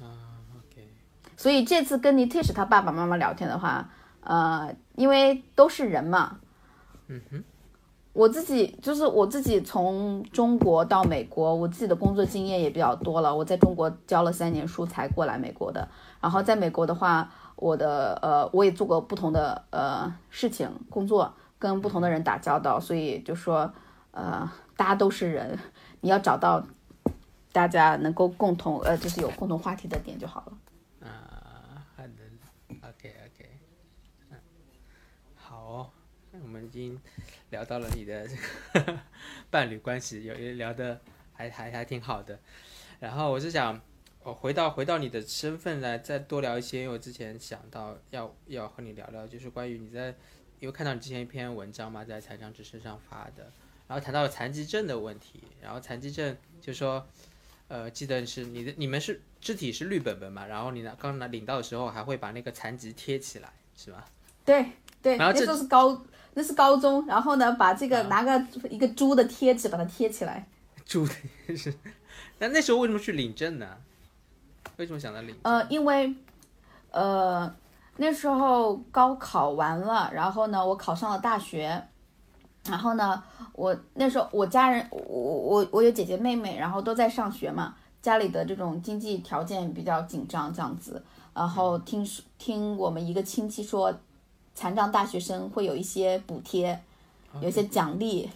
[0.00, 0.10] 啊
[0.56, 0.88] ，OK，
[1.36, 3.88] 所以这次跟 Nitish 他爸爸妈妈聊天的话，
[4.22, 6.38] 呃，因为都是人嘛。
[7.06, 7.44] 嗯哼。
[8.12, 13.36] 我自己就是我自己从中国到美国，我自己的工作经验也比较多了。
[13.36, 15.86] 我在中国教了三年书才过来美国的。
[16.18, 23.70] 然后在美国的话，我的呃我也做过不同的呃事情工作，跟不同的人打交道，所以就说
[24.12, 25.58] 呃大家都是人，
[26.00, 26.66] 你要找到
[27.56, 31.08] 大家能够共同呃就是有共同话题的点就好了。
[31.08, 32.12] 啊，好的
[32.68, 33.50] ，OK OK，
[34.28, 34.38] 嗯，
[35.34, 35.90] 好，
[36.32, 37.00] 我们已经。
[37.50, 38.34] 聊到了你的这
[38.80, 38.98] 个
[39.50, 41.00] 伴侣关系，有聊的
[41.32, 42.38] 还还还挺好的。
[42.98, 43.80] 然后我是想，
[44.22, 50.08] 我回到回到你的身份来再多聊一些，因为我之前想到要要和你聊聊，就是关于你在，
[50.58, 53.50] 因为看到你之前一篇文章嘛，在财商之声上发的，
[53.86, 57.06] 然后谈到了残疾证的问题，然后残疾证就说，
[57.68, 64.04] 呃，记得是你的你们是肢体是绿本本嘛，然后你拿刚拿领到的时候还会把那个残疾贴起来，是吧？
[64.44, 66.00] 对对，然后这都是高。
[66.38, 70.46] 那是高中，然后呢，把这个拿个一个猪的贴纸把它贴起来。
[70.84, 71.14] 猪的
[71.46, 71.74] 贴纸，
[72.38, 73.66] 那那时候为什么去领证呢？
[74.76, 75.34] 为什么想到领？
[75.44, 76.14] 呃，因为，
[76.90, 77.50] 呃，
[77.96, 81.88] 那时候高考完了，然后呢，我考上了大学，
[82.68, 91.02] 然后呢，我那时候我家人，我我我有姐姐妹妹，然后都在上学嘛，家里的这种经济条件比较紧张，这样子，
[91.34, 93.94] 然后听说听我们一个亲戚说。
[94.58, 96.82] 残障大学生会有一些补贴，
[97.42, 98.26] 有一些奖励，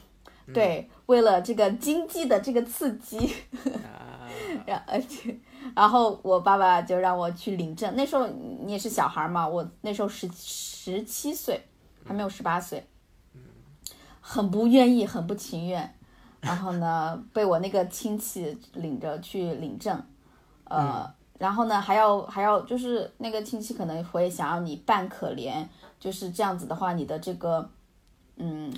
[0.53, 3.35] 对，为了这个经济的这个刺激，
[4.67, 5.35] 然而且，
[5.75, 7.97] 然后我爸爸就让我去领证。
[7.97, 11.59] 那时候你也是小孩嘛，我那时候十十七岁，
[12.05, 12.87] 还没有十八岁，
[14.33, 15.93] 很不愿意，很不情愿。
[16.41, 20.01] 然后呢， 被我那个亲戚领着去领证，
[20.63, 25.67] 呃，然后呢，还要还要就是那个亲戚可能会想要你扮可怜。
[25.99, 27.69] 就是这样子的话，你的这个，
[28.37, 28.73] 嗯，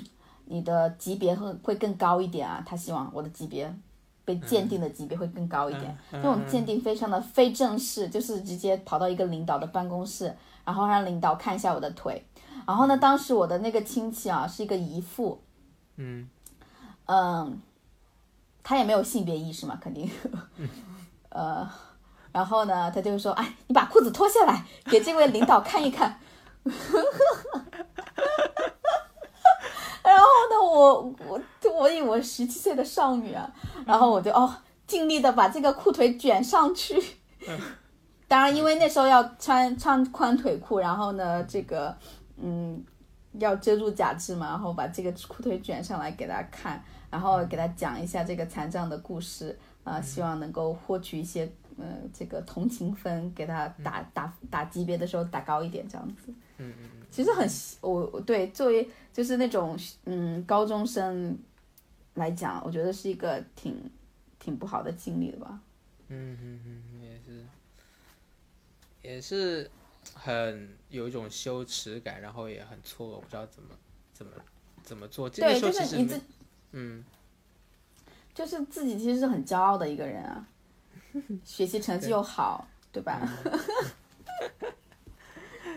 [0.46, 2.64] 你的级别会会更高一点啊。
[2.66, 3.72] 他希望我的级别
[4.24, 5.96] 被鉴定的级别会更高一点。
[6.10, 10.34] 这种鉴定非常的非正式，就是直接跑到一个领导的办公室，
[10.64, 12.24] 然后让领导看一下我的腿。
[12.66, 15.42] 然后呢，当时我的那个亲戚啊是一个姨父，
[15.96, 16.28] 嗯，
[17.06, 17.60] 嗯，
[18.62, 20.10] 他也没有性别意识嘛，肯定，
[21.30, 21.68] 呃，
[22.32, 26.18] 然后呢，他就说：“哎，你把裤子脱下来，给这位领导看一看。
[30.04, 31.40] ”然后呢，我我
[31.74, 33.50] 我以为十七岁的少女啊，
[33.86, 34.54] 然后我就哦
[34.86, 37.02] 尽力的把这个裤腿卷上去。
[38.28, 41.96] 当然，因为那时候要穿穿宽腿裤，然后呢，这个
[42.42, 42.84] 嗯
[43.38, 56.32] 要遮住假肢嘛，然后把这个裤腿卷上来给他看，然后给他讲一下这个残障的故事啊，希望能够获取一些嗯这个同情分，给他打打打级别的时候打高一点这样子。
[56.58, 57.48] 嗯嗯其实很
[57.80, 61.38] 我对作为就是那种嗯高中生
[62.14, 63.74] 来讲，我觉得是一个挺
[64.38, 65.58] 挺不好的经历的吧。
[66.08, 67.44] 嗯嗯嗯，也是，
[69.02, 69.70] 也是
[70.24, 73.70] 很有一种羞耻感，然后也很错愕，不知道怎么
[74.12, 74.32] 怎么
[74.82, 75.28] 怎么做。
[75.28, 76.20] 对，就是你自
[76.70, 77.04] 嗯，
[78.32, 80.46] 就是自己其实是很骄傲的一个人啊，
[81.44, 83.20] 学习成绩又好，对吧？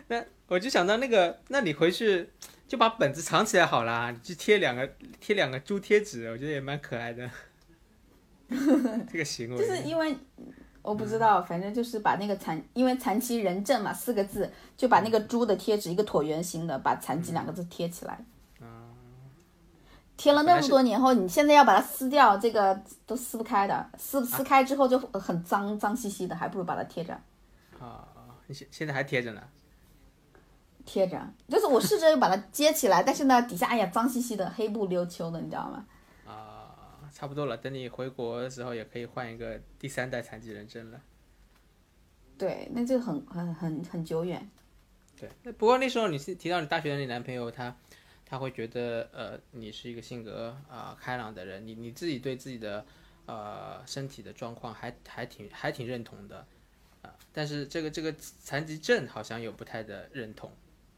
[0.07, 2.29] 那我就想到那个，那你回去
[2.67, 4.87] 就把本子藏起来好啦，你去贴两个
[5.19, 7.27] 贴两个猪贴纸，我觉得也蛮可爱的。
[9.11, 10.15] 这个行为就是因为
[10.85, 18.23] 我不知道，反正就是把那个残，因为残疾人证嘛，四个字就把那个猪的贴纸一个椭圆形的，把残疾两个字贴起来。
[20.17, 27.13] 贴了那么多年后，你现在要把它撕掉，这个都撕不开的，撕撕开之后就很脏脏兮兮的，还不如把它贴着。
[27.79, 28.07] 啊，
[28.49, 29.41] 现现在还贴着呢？
[30.85, 31.19] 贴着，
[31.49, 35.85] 就是我试着把它接起来，但是呢，底下哎呀脏兮兮的，黑不溜秋的，你知道吗？
[37.15, 41.01] 啊，差不多了，等你回国的时候也可以换一个第三代残疾人证了。
[42.37, 44.49] 对，那就很很很很久远。
[45.17, 47.73] 对，不过那时候你是提到你大学的那男朋友，他
[48.25, 52.85] 他会觉得呃你是一个性格啊开朗的人，你你自己对自己的
[53.25, 56.45] 呃身体的状况还还挺还挺认同的
[57.01, 60.51] 啊，但是这个这个残疾证好像有不太的认同。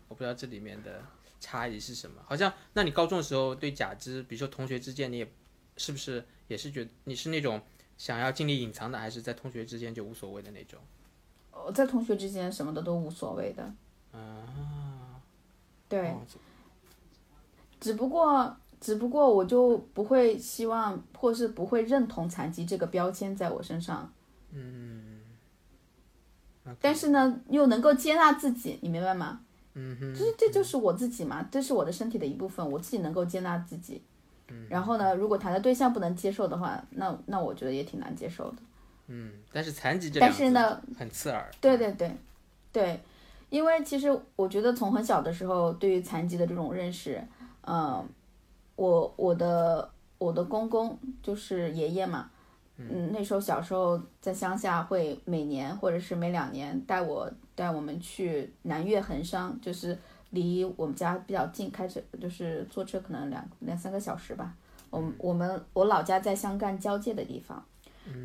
[0.08, 1.04] 我不知道这里面的
[1.40, 5.32] 差异是什么，好像那你高中的时候对假肢，比如说同学之间，你也
[5.78, 7.62] 是不是也是觉得你是那种
[7.98, 10.80] 想要尽力隐藏的，还是在同学之间就无所谓的那种？
[11.52, 13.64] 我在同学之间什么的都无所谓的。
[14.12, 15.22] 啊，
[15.88, 16.14] 对，
[17.80, 24.12] 只不过只不过我就不会希望或是不会认同残疾这个标签在我身上。
[24.52, 25.22] 嗯。
[26.82, 29.40] 但是呢，又能够接纳自己，你明白吗？
[29.74, 34.04] 嗯哼，就是这就是我自己嘛，这是我的身体的一部分，我自己能够接纳自己。
[34.70, 38.58] 然后呢，如果谈的对象不能接受的话，那那我觉得也挺难接受的。
[39.08, 41.50] 嗯，但是残疾这但是呢，很刺耳。
[41.62, 42.12] 对对对，
[42.72, 43.00] 对，
[43.50, 47.22] 因为其实我觉得从很小的时候对于残疾的这种认识，
[47.62, 48.06] 嗯、
[48.76, 52.30] 我我的我的公公就是爷爷嘛，
[52.78, 59.98] 嗯，那时候小时候在乡下会每年或者是每两年带我带我们去南岳衡山，就是
[60.30, 64.54] 离我们家比较近，开车就是坐车可能两两三个小时吧。
[64.90, 67.64] 我们我们我老家在湘赣交界的地方，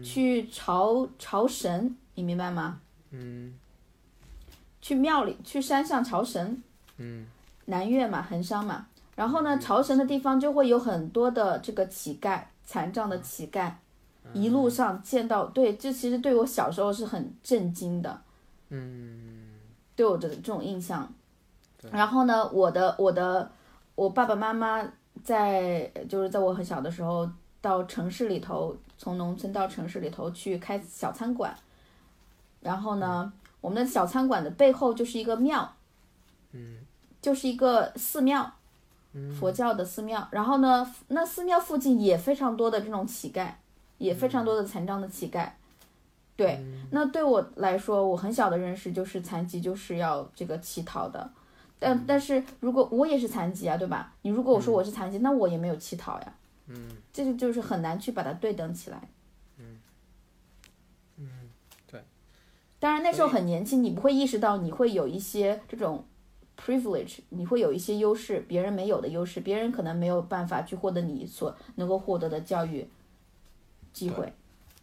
[0.05, 2.81] 去朝朝神，你明白吗？
[3.11, 3.55] 嗯。
[4.81, 6.63] 去庙里、去山上朝神，
[6.97, 7.27] 嗯。
[7.67, 8.87] 南岳嘛，衡山嘛。
[9.15, 13.73] 然后呢，朝神的地方就会有很多的这个乞丐，残障的乞丐，
[14.33, 18.23] 一路上见到，对，这其实对我小时候是很震惊的，
[18.71, 19.51] 嗯。
[19.95, 21.13] 对我的这种印象。
[21.91, 23.51] 然后呢，我的我的
[23.95, 24.83] 我爸爸妈妈
[25.24, 27.28] 在就是在我很小的时候
[27.61, 31.53] 到城市里头，从农村到城市里头去开小餐馆，
[32.61, 35.72] 然后呢，我们的小餐馆的背后就是一个庙，
[36.53, 36.78] 嗯
[37.20, 38.53] 就是一个寺庙，
[39.39, 40.26] 佛教的寺庙。
[40.30, 43.51] 然后呢，那寺庙附近也非常多的这种乞丐，
[43.99, 45.51] 也非常多的残障的乞丐。
[46.37, 51.30] 对，那对我来说，我很小的认识就是残疾就是要这个乞讨的。
[51.83, 54.14] 但但是如果我也是残疾啊，对吧？
[54.22, 56.35] 你如果我说我是残疾，那我也没有乞讨呀。
[56.68, 59.09] 嗯这个就是很难去把它对等起来。
[59.59, 59.80] 嗯，
[61.91, 62.01] 对。
[62.78, 66.05] 当然那时候很年轻，你不会意识到你会有一些这种
[66.57, 72.89] privilege，你会有一些优势，别人没有的优势，别人可能没有办法去获得你所能够获得的教育
[73.93, 74.33] 机会。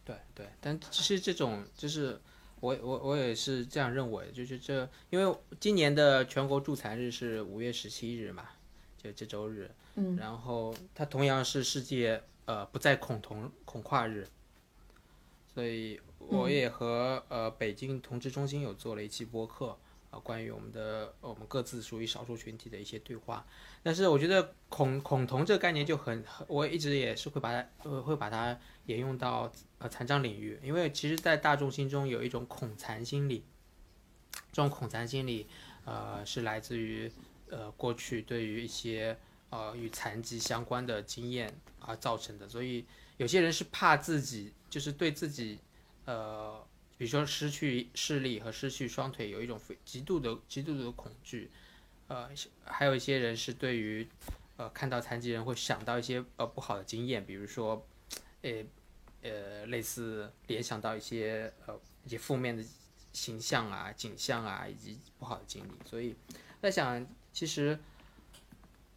[0.04, 2.20] 对对，但其实这种就是
[2.60, 8.50] 我我我也是这样认为的，就是这因为今年的全国助残日是五月十七日嘛，
[8.96, 14.26] 就这周日，嗯，然后它同样是世界呃不再恐同恐跨日，
[15.54, 19.76] 所以我也和、呃北京同志中心有做了一期播客。
[20.10, 23.46] 啊，关于我们的我们各自属于少数群体的一些对话，
[23.80, 28.58] 但是我觉得恐恐同这个概念就很，很我一直也是会把它呃会把它
[28.90, 33.44] 沿用到呃残障领域，因为其实，在大众心中有一种恐残心理，
[34.52, 35.46] 这种恐残心理，
[35.84, 37.10] 呃，是来自于
[37.48, 39.16] 呃过去对于一些
[39.50, 42.84] 呃与残疾相关的经验而造成的，所以
[43.16, 45.58] 有些人是怕自己，就是对自己，
[46.04, 46.66] 呃，
[46.98, 51.48] 比如说失去视力和失去双腿有一种极度的极度的恐惧，
[52.08, 52.28] 呃，
[52.64, 54.08] 还有一些人是对于
[54.56, 57.86] 呃看到残疾人会想到一些呃不好的经验，比如说，
[58.42, 58.64] 呃
[59.22, 62.64] 呃类似联想到一些呃一些负面的
[63.12, 66.14] 形象啊、景象啊以及不好的经历，所以
[66.60, 67.78] 在想其实。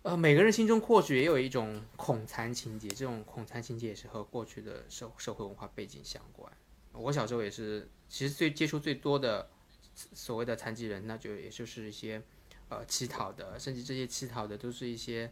[0.05, 6.51] 呃，每个人心中或许也有一种恐残情节，这种恐残情节也是和过去的社社会文化背景相关。
[6.91, 9.49] 我小时候也是，其实最接触最多的
[9.95, 12.21] 所谓的残疾人，那就也就是一些
[12.67, 15.31] 呃乞讨的，甚至这些乞讨的都是一些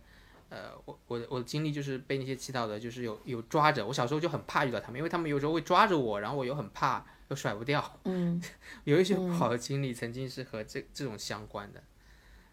[0.51, 8.43] 呃，我我的我的经历就是被那些乞讨的，就是有有抓着我小时候就很怕遇到他们，因为他们有时候会抓着我，然后我又很怕又甩不掉，嗯，
[8.83, 11.81] 有一些不好的经历曾经是和这这种相关的，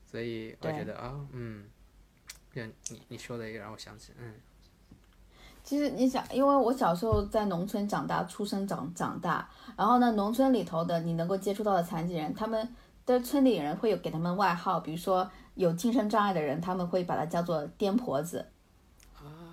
[0.07, 1.65] 所以我觉得啊、嗯，
[2.55, 4.35] 对你你说的也让我想起，嗯
[5.65, 9.47] 其实你想，因为我小时候在农村长大，出生长长大，
[9.77, 12.75] 然后呢，农村里头的你能够接触到的残疾人，他们
[13.05, 18.47] 的村里人会有给他们外号，比如说有精神障碍的人，他们会把它叫做癫婆子。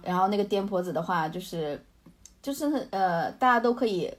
[0.04, 1.84] 然后那个癫婆子的话，就是
[2.42, 4.14] 就是呃，大家都可以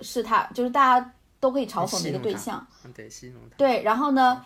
[0.00, 2.66] 是他，就是大家都可以嘲讽的一个对象。
[2.84, 3.08] 嗯，对，
[3.58, 4.42] 对，然后呢，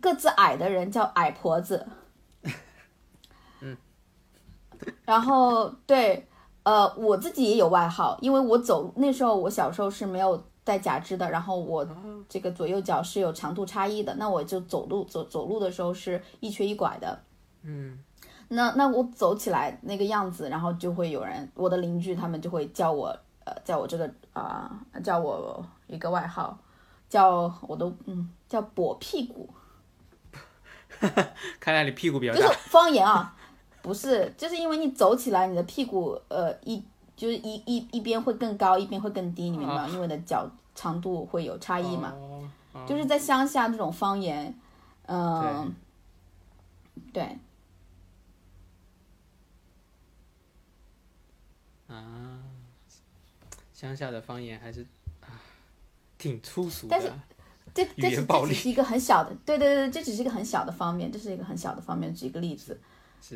[0.00, 1.86] 个子矮的人叫矮婆子。
[3.60, 3.76] 嗯。
[5.06, 6.28] 然后对，
[6.64, 11.86] 呃，我自己也有外号，因为我走那时候我小时候是没有带假肢的，然后我
[12.28, 17.18] 这个左右脚是有长度差异的，那我就走路走走路的时候是一瘸一拐的。
[17.62, 17.98] 嗯
[18.48, 23.06] 那那我走起来那个样子，然后就会有人，我的邻居他们就会叫我，
[23.44, 24.70] 呃，叫我这个啊、
[25.02, 26.58] 叫我一个外号，
[27.08, 29.48] 叫我都嗯叫跛屁股，
[31.58, 33.34] 看来你屁股比较就是大，方言啊，
[33.80, 36.84] 不是，就是因为你走起来，你的屁股呃一
[37.22, 39.88] 就是一一一边会更高，一边会更低，你明白吗？
[39.90, 42.12] 因为的脚长度会有差异嘛，
[42.84, 44.52] 就是在乡下这种方言，
[45.06, 45.72] 嗯、
[47.12, 47.38] 对，
[51.86, 52.42] 啊
[53.72, 54.84] 乡下的方言还是
[55.20, 55.30] 啊
[56.18, 57.08] 挺粗俗但是，
[57.72, 58.10] 这语这
[58.48, 62.80] 只是一个很小的，对对对，这只是一个很小的方面，这是一个很小的方面，举一个例子。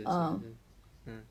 [0.05, 0.43] 嗯，
[1.05, 1.25] 嗯。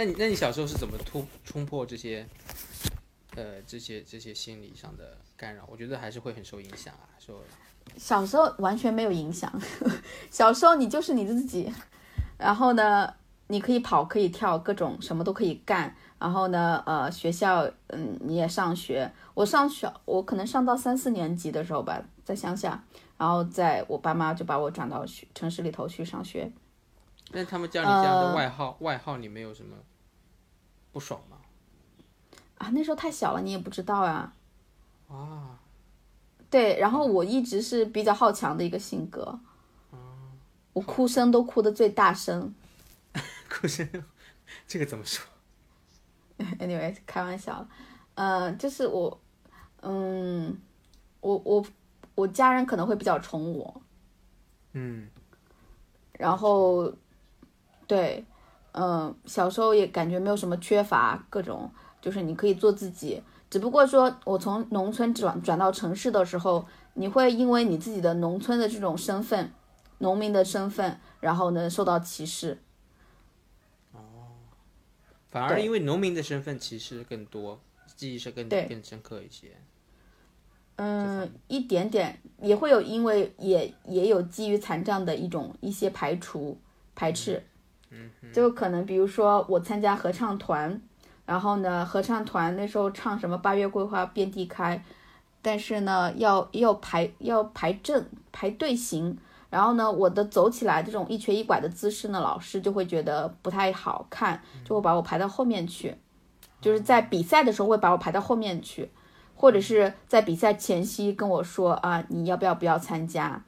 [0.00, 2.26] 那你那你小时候是怎么突冲破这些，
[3.36, 5.62] 呃，这些这些心理上的干扰？
[5.70, 7.04] 我觉得还是会很受影响啊。
[7.18, 7.38] 说
[7.98, 9.52] 小时候完全没有影响，
[10.32, 11.70] 小时候你就是你自己，
[12.38, 13.12] 然后呢，
[13.48, 15.94] 你可以跑，可以跳，各种什么都可以干。
[16.18, 19.12] 然后呢，呃，学校，嗯，你也上学。
[19.34, 22.82] 我上学，我可能上到三四年级的时候吧，在乡下，
[23.18, 26.50] 然后在我爸妈就把我转到学城市里头去上学。
[27.32, 29.76] 那他们叫你这样的呃外号，外号你没有什么
[30.92, 31.36] 不爽吗？
[32.58, 34.32] 啊，那时候太小了，你也不知道呀。
[35.08, 35.58] 啊，
[36.50, 39.40] 对，然后我一直是比较好强的一个性格，
[40.72, 42.54] 我哭声都哭得最大声。
[43.50, 43.88] 哭声，
[44.68, 45.26] 这个怎么说？
[46.58, 47.66] anyway，开玩笑，
[48.14, 49.20] 呃，就是我，
[49.82, 50.56] 嗯，
[51.20, 51.64] 我我
[52.14, 53.82] 我家人可能会比较宠我，
[54.72, 55.08] 嗯，
[56.12, 56.92] 然后，
[57.86, 58.24] 对，
[58.72, 69.52] 嗯、小时候也感觉没有什么缺乏，各种就是你可以做自己，只不过说我从农村转转到城市的时候，你会因为你自己的农村的这种身份，
[69.98, 72.58] 农民的身份，然后呢受到歧视。
[73.92, 73.98] 哦
[75.28, 77.60] 反而因为农民的身份歧视更多，
[77.96, 79.56] 记忆是更更深刻一些。
[80.76, 86.58] 嗯，一点点也会有，因为也也有基于残障的一种一些排除
[86.94, 87.49] 排斥，嗯，
[88.32, 90.80] 就可能比如说我参加合唱团，
[91.26, 94.82] 然后呢，合唱团那时候唱什么八月桂花遍地开，
[95.42, 99.16] 但是呢，要要排要排阵排队形，
[99.48, 105.96] 然后呢，我的走起来这种一瘸一拐的姿势呢，老师就会觉得不太好看，就会把我排到后面去，
[106.60, 108.90] 就是在比赛的时候会把我排到后面去。
[109.34, 113.42] 或者是在比赛前夕跟我说啊，你要不要不要参加？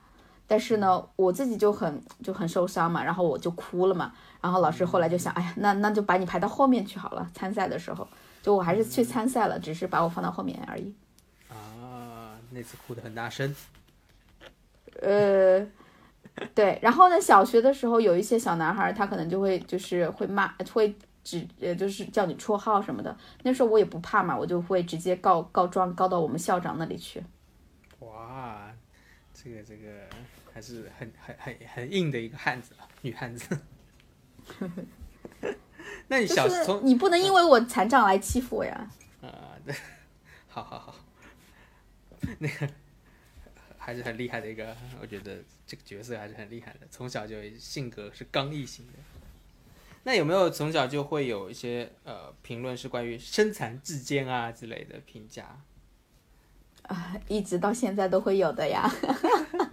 [0.47, 4.11] 但是呢，我自己就很就很受伤嘛，然后我就哭了嘛。
[4.43, 7.31] 然后老师后来就想，哎呀，那那就把你排到后面去好了。
[7.33, 8.07] 参赛的时候，
[8.43, 10.93] 就我还是去参赛了，只是把我放到后面而已。
[11.49, 13.55] 啊，那次哭得很大声。
[15.01, 15.65] 呃，
[16.55, 16.77] 对。
[16.83, 23.17] 然后呢，小学的时候有一些小男孩，他可能就会就是会骂，会指呃就是叫你绰号什么的。
[23.45, 27.23] 那时候我也不怕嘛，我就会直接告告状告到我们校长那里去。
[28.01, 28.69] 哇，
[29.33, 29.87] 这个这个
[30.53, 33.57] 还是很很很很硬的一个汉子啊，女汉子。
[36.09, 38.91] 那你就是小从你不能因为我残障来欺负我呀。
[39.21, 39.75] 啊， 对，
[40.49, 40.95] 好好好，
[42.39, 42.69] 那个
[43.79, 48.93] 还是很厉害的一个，我觉得这个角色还是很厉害的，从小就性格是刚毅型的。
[50.05, 55.63] 那有没有从小就会有一些呃评论是关于身残志坚啊之类的评价？
[56.83, 58.93] 啊一直到现在都会有的呀。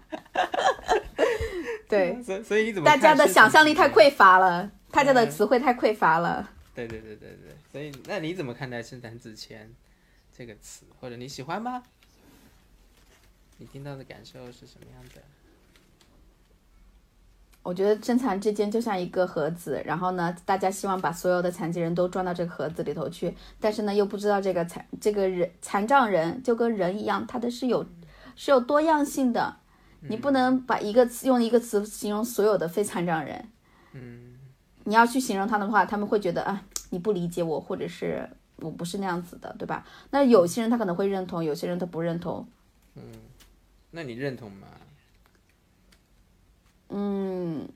[1.89, 6.49] 对， 所以所以你怎么大家的想象力太匮乏了，大家的嗯词汇太匮乏了。
[6.75, 9.69] 对对对对对，所以那你怎么看待“身残之前”
[10.37, 11.83] 这个词，或者你喜欢吗？
[13.57, 15.21] 你听到的感受是什么样的？
[17.61, 27.85] 我觉得身残志坚就像一个盒子，然后呢，大家希望把所有的残疾人都装到这个盒子里头去，但是呢，又不知道这个残这个人残障人就跟人一样，他的是有
[28.37, 29.57] 是有多样性的，
[30.01, 33.49] 你不能把一个词用一个词形容所有的非残障人。
[33.93, 34.35] 嗯，
[34.85, 39.85] 你要去形容他的话，他们会觉得啊，你不理解我，或者是我不是那样子的，对吧？
[40.11, 42.47] 那有些人他可能会认同，有些人他不认同。
[42.95, 43.03] 嗯
[43.91, 44.67] 那你认同吗？
[46.89, 47.67] 嗯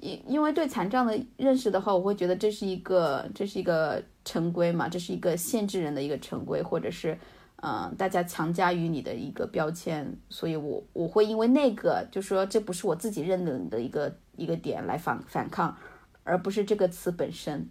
[0.00, 7.18] 因因为对残障的认识的话，我会觉得这是一个这是一个成规嘛，这是一个限制人的一个成规，或者是
[7.56, 15.76] 嗯、呃大家强加于你的一个标签，所以我我会因为那个就说这不是我自己认同的一个一个点来反反抗，
[16.24, 17.68] 而不是这个词本身。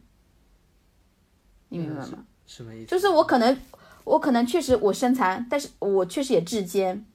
[1.69, 2.25] 你明白吗？
[2.45, 2.85] 什么意思？
[2.87, 3.57] 就是我可能
[4.03, 7.05] 我可能确实我身残，但是我确实也至坚。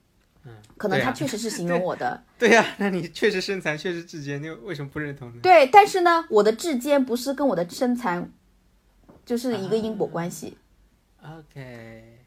[0.75, 5.35] 可能他确实是形容我的， 对呀、那你确实身残，确实至坚，你为什么不认同呢？
[5.43, 8.31] 对，但是呢，我的至坚不是跟我的身残
[9.23, 10.57] 就是一个因果关系。
[11.21, 12.20] OK，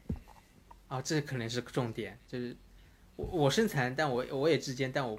[0.87, 2.55] 哦，这可能是重点，就是
[3.15, 5.17] 我我身残，但我我也至坚，但我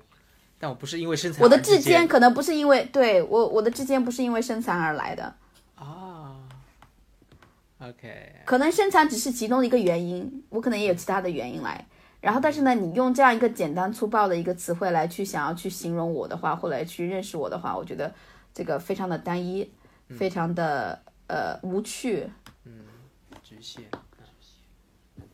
[0.58, 5.34] 但我不是因为身残我的而志志坚可能不是因为对我我的至坚不是因为身残而来的，
[5.74, 6.38] 啊、
[7.78, 11.86] OK，可能身残只是其中的一个原因，我可能也有其他的原因来。
[12.20, 18.12] 然后，但是呢，你用这样一个简单粗暴的一个词汇来去想要去形容我的话，或者去认识我的话，我觉得
[18.52, 19.70] 这个非常的单一，
[20.08, 22.28] 非常的呃无趣。
[22.64, 22.86] 嗯
[23.44, 23.84] 局限。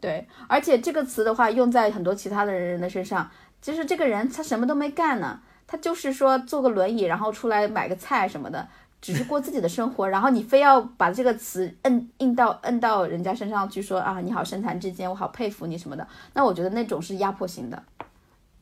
[0.03, 3.31] 对，而且这个词的话用在很多其他的人的身上，
[3.61, 8.69] 就是这个人他什么都没干呢，他就是说坐个轮椅，然后出来买个菜什么的，
[9.01, 17.81] 只是过自己的生活，然后你非要把这个词摁印到摁到人家身上去说啊，你好身残志坚，我好佩服你什么的，那我觉得那种是压迫型的。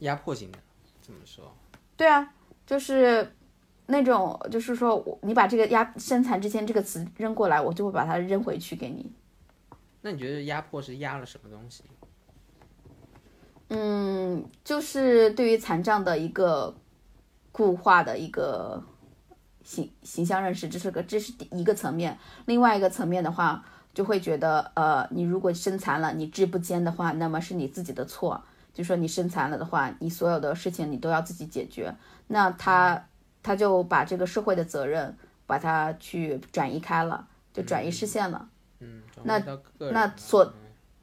[0.00, 0.58] 压迫型的，
[1.00, 1.50] 怎么说？
[1.96, 2.34] 对啊，
[2.66, 3.32] 就是
[3.86, 9.10] 那种，就是说我你把这个压身残志坚这个词扔过来，我就会把它扔回去给你。
[10.02, 11.84] 那你觉得压迫是压了什么东西？
[13.68, 16.74] 嗯，就是对于残障的一个
[17.52, 18.82] 固化的一个
[19.62, 22.18] 形形象认识，这是个这是第一个层面。
[22.46, 28.42] 另外一个层面的话，就会觉得呃，你如果身残了，你志不坚的话，那么是你自己的错。
[28.72, 31.94] 就说你身残了的话，你所有的事情你都要自己解决。
[32.28, 33.06] 那他
[33.42, 38.48] 他就把这个社会的责任把它去转移开了，就转移视线了。
[38.48, 38.59] 嗯，
[39.14, 39.38] 转那
[39.90, 40.52] 那所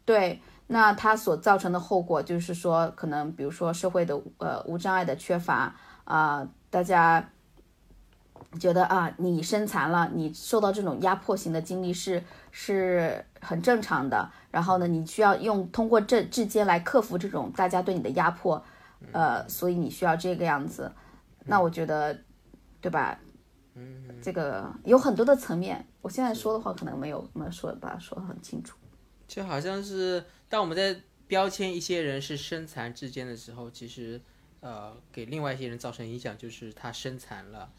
[0.05, 5.75] 对，那它所造成的后果就是说，可能比如说社会的呃无障碍的缺乏
[6.05, 7.29] 啊、大家
[8.59, 14.31] 觉得啊，你身残了，你受到这种压迫型的经历是是很正常的。
[14.49, 18.63] 然后呢，你需要用通过这之间来克服这种大家对你的压迫，
[19.11, 20.91] 呃，所以你需要这个样子。
[21.43, 22.17] 那我觉得，
[22.79, 23.19] 对吧？
[24.21, 28.77] 这个有很多的层面，我现在说的话可能没有没有说把它说的很清楚。
[29.27, 34.19] 就好像是当我们在标签一些人是身残志坚的时候，其实
[34.61, 37.71] 呃给另外一些人造成影响，就是他身残了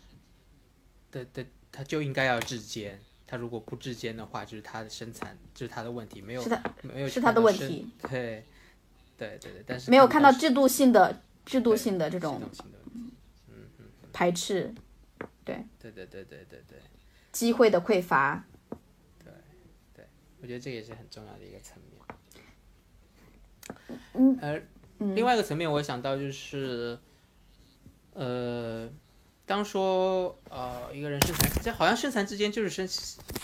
[1.10, 8.44] 的的他就应该要志坚，他如果不志坚的话，就是他的身残，就是他的问题，没有是他没有是他的问题，对
[9.16, 13.14] 对对对，但是没有看到制度性的制度性的这种系统性的问题。
[14.12, 14.74] 排斥、
[15.78, 16.78] 对对对对对对对，
[17.32, 18.44] 机会的匮乏。
[19.24, 19.32] 对
[19.94, 20.06] 对
[20.40, 21.88] 我觉得这个也是很重要的一个层面。
[24.14, 24.62] 嗯，而
[25.14, 26.98] 另外一个层面，我想到就是，
[28.14, 28.90] 呃，
[29.46, 32.88] 当说呃一个人身残，这好像身残之间就是身，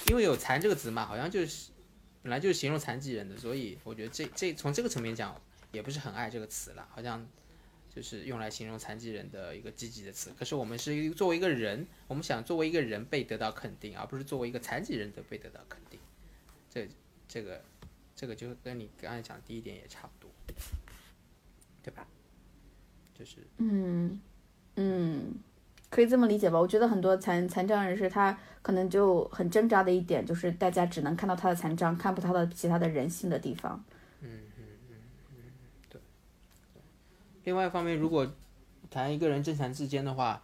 [0.09, 1.71] 因为有残这个词嘛，好像就是
[2.23, 5.39] 本来就是形容残疾人的，所以我觉得这这从这个层面讲，
[5.73, 7.25] 也不是很爱这个词了，好像
[7.95, 10.32] 就是用来形容残疾人的一个积极的词。
[10.38, 16.01] 可是我们是作为一个人，我们想作为一个人被得到肯定，而不是作为一个残疾人的被得到肯定。
[16.68, 16.88] 这
[17.28, 17.62] 这个
[18.16, 20.30] 这个就跟你刚才讲第一点也差不多，
[21.82, 22.07] 对吧？
[23.16, 24.20] 就是嗯
[24.74, 25.34] 嗯，
[25.88, 26.59] 可以这么理解吧？
[26.59, 33.84] 我觉得很多残残障人士他可能就很挣扎的一点，就是大家只能看到他的残障，看不到他的其他的人性的地方。
[37.45, 38.30] 另外一方面，如果
[38.90, 40.42] 谈一个人正常之间的话，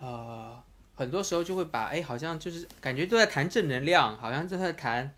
[0.00, 0.62] 呃，
[0.94, 5.12] 很多时候就会把哎，好像就是感觉都在谈正能量，好像都在谈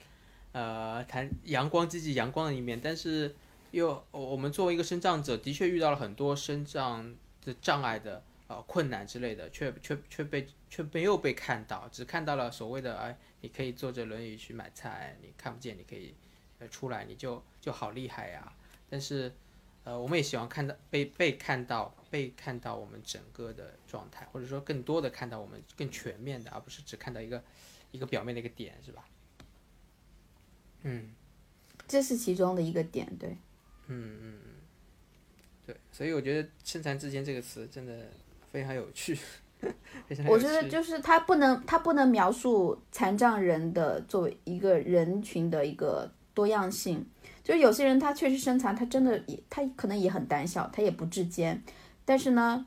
[0.52, 3.34] 呃谈阳光、积极阳光的一面，但是
[3.70, 7.14] 又我们作为一个身障者，的确遇到了很多身障
[7.44, 16.14] 的障碍的呃困难之类的，却却却被却没有被看到，只看到了所谓的哎，你可以坐着轮椅去买菜，你看不见，你可以
[16.70, 18.52] 出来，你就就好厉害呀，
[18.88, 19.32] 但是。
[19.84, 27.42] 呃，我们也希望看到被被看到，被看到我们整个的状态，或者说更多的看到我们更全面的，而不是只看到一个
[27.90, 29.04] 一个表面的一个点，是吧？
[30.82, 31.14] 嗯
[31.88, 33.30] 这是其中的一个点，对。
[33.88, 34.50] 嗯嗯嗯，
[35.66, 38.08] 对，所以我觉得“身残志坚”这个词真的
[38.52, 39.18] 非常有趣，
[40.28, 47.04] 我觉得就是他不能，他不能描述残障人的作为一个人群的一个多样性。
[47.50, 51.60] 就有些人他确实身残，他真的也他可能也很胆小，他也不志坚，
[52.04, 52.64] 但是呢，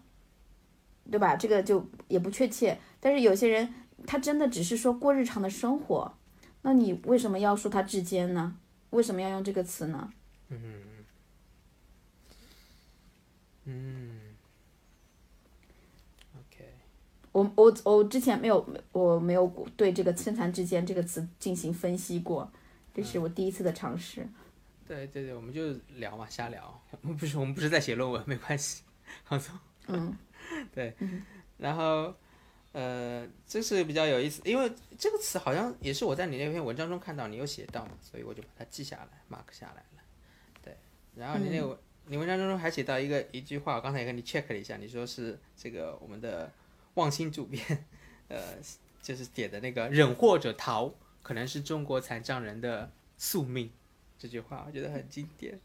[1.09, 1.37] 对吧？
[1.37, 2.77] 这个就也不确切。
[2.99, 3.73] 但是有些人
[4.05, 6.13] 他真的只是说过日常的生活，
[6.63, 8.57] 那你为什么要说他志坚呢？
[8.89, 10.11] 为什么要用这个词呢？
[13.63, 14.35] 嗯
[16.35, 16.65] ，OK，
[17.31, 22.51] 我我我之前没有我没有对这个“身残志坚”这个词进行分析过，
[22.93, 24.27] 这是我第一次的尝试。
[24.87, 28.83] 对对对，我们就聊嘛，瞎聊，我们不是我们不是在写论文，没关系，
[29.23, 29.57] 放松。
[29.87, 30.15] 嗯，
[30.73, 30.93] 对，
[31.57, 32.13] 然后
[32.71, 40.03] 呃，这是比较有意思，因为这个词好像也是我在你那篇文章中看到你有写到嘛，所以我就把它记下来，mark 下来了。
[40.63, 40.75] 对，
[41.15, 41.77] 然后你那个文、
[42.07, 46.51] 你文章中还写到一个一句话，我刚才也跟你 check 了一下，你说是这个我们的
[46.95, 47.85] 望星主编，
[48.29, 48.55] 呃，
[49.01, 53.71] 就是点的那个忍或者逃，可能是中国残障人的宿命。
[54.23, 55.59] 这句话我觉得很经典。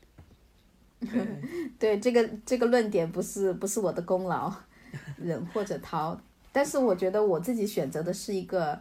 [1.78, 4.52] 对这个这个论点不是不是我的功劳，
[5.16, 6.20] 忍或者逃。
[6.50, 8.76] 但是我觉得我自己选择的是一个，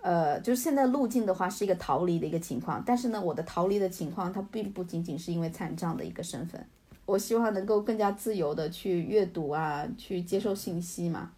[0.00, 6.64] 呃，就是现在路径的话是一个逃离的一个情况，但是呢，我的逃离的情况它并不仅仅是因为残障的一个身份，
[7.04, 11.32] 我希望能够更加自由的去阅读啊，去接受信息嘛。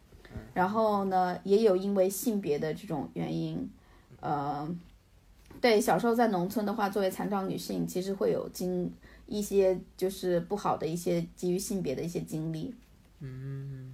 [0.53, 3.66] 然后呢，也有因为性别的这种原因，
[4.20, 4.68] 呃，
[5.61, 8.92] 对，小时候在农村的话，作为残障女性，其实会有经
[9.26, 12.74] 一些就是不好的一些基于性别的一些经历。
[13.20, 13.92] 嗯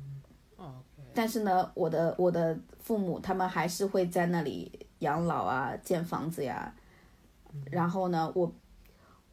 [0.57, 0.75] ，OK，
[1.15, 6.75] 但是呢，我的我的父母他们还是会在那里养老啊，建房子呀。
[7.71, 8.53] 然后呢，我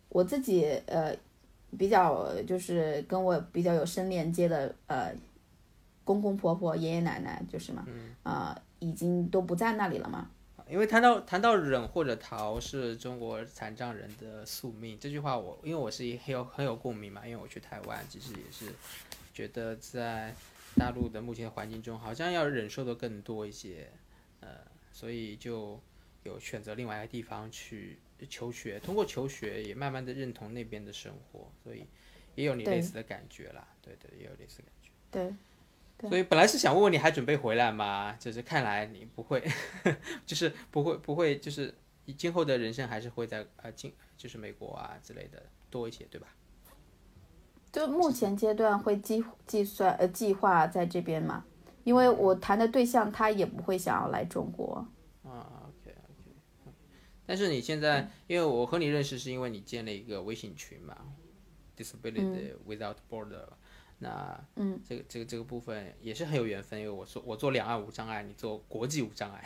[0.09, 1.13] 我自己呃
[1.77, 5.13] 比较就是跟我比较有深连接的呃
[6.03, 7.85] 公公婆婆、爷爷奶奶就是嘛，
[8.23, 10.29] 啊、已经都不在那里了嘛。
[10.71, 18.73] 因为谈到谈到忍或者逃是中国残障人的宿命这句话我，因为我是一很有很有共鸣嘛，因为我去台湾，其实也是
[19.33, 20.33] 觉得在
[20.77, 23.91] 大陆的目前环境中，好像要忍受的更多一些，
[24.39, 24.49] 呃，
[24.93, 25.77] 所以就
[26.23, 27.99] 有选择另外一个地方去
[28.29, 31.85] 求学，通过求学也慢慢的认同那边的生活，所以
[32.35, 34.89] 也有你类似的感觉啦，对对，也有类似的感觉。
[35.11, 35.35] 对
[36.09, 38.13] 所以本来是想问问你还准备回来吗？
[38.19, 39.43] 就是看来你不会，
[40.25, 41.73] 就是不会不会，就是
[42.05, 46.27] 你今后的人生还是会在呃今就是美国啊之类的多一些，对吧？
[47.71, 51.45] 就目前阶段会计计算呃计划在这边嘛，
[51.83, 54.85] 因为我谈的对象他也不会想要来中国。
[55.23, 56.75] 啊，OK OK。
[57.25, 60.97] 但是你现在，因为我和你认识是因为你建了一个微信群嘛
[61.77, 63.47] ，Disability Without Border。
[64.01, 69.43] 那嗯，这个这个这个部分也是很有缘分，因为我说我做两岸无障碍，你做国际无障碍。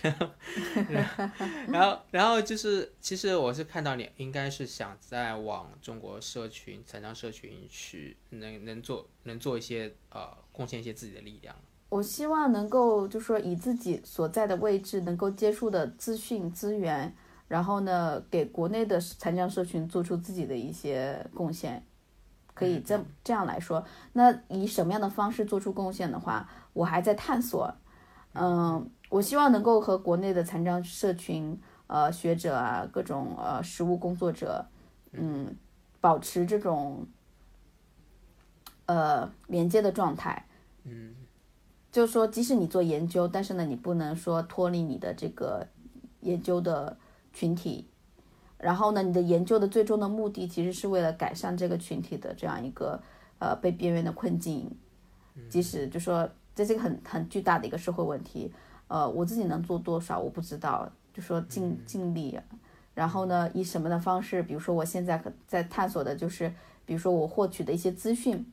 [0.00, 0.28] 然后，
[1.68, 11.54] 然后，然后就是，其实我是看到你应该是想在往中国社群、残障社群去，能能做能做一些呃贡献一些自己的力量。
[11.88, 17.14] 我希望能够就说以自己所在的位置能够接触的资讯资源，
[17.48, 21.84] 然后呢给国内的残障社群做出自己的一些贡献，
[22.56, 23.84] 可以这这样来说。
[24.14, 27.72] 那以什么样的方式做出贡献的话，我还在探索。
[28.32, 34.66] 嗯，我希望能够和国内的残障社群、呃学者啊、各种呃实务工作者，
[35.12, 35.54] 嗯，
[36.00, 37.06] 保持这种
[38.86, 40.46] 呃连接的状态。
[40.84, 41.14] 嗯
[41.92, 45.66] 就是说，即使你做研究，但是呢，你不能说脱离你的这个
[46.20, 46.96] 研究的
[47.32, 47.88] 群体。
[48.58, 53.00] 然后呢，你的研究的最终的目的其实是为了改善这个群体的这样一个
[53.38, 54.70] 呃被边缘的困境。
[55.50, 58.50] 即使就说这是一个很很巨大的一个社会问题，
[58.88, 62.40] 呃，我自己能做多少我不知道，就说尽尽力。
[62.94, 64.42] 然后呢，以什么的方式？
[64.42, 66.50] 比如说我现在在探索的就是，
[66.86, 68.50] 比如说我获取的一些资讯，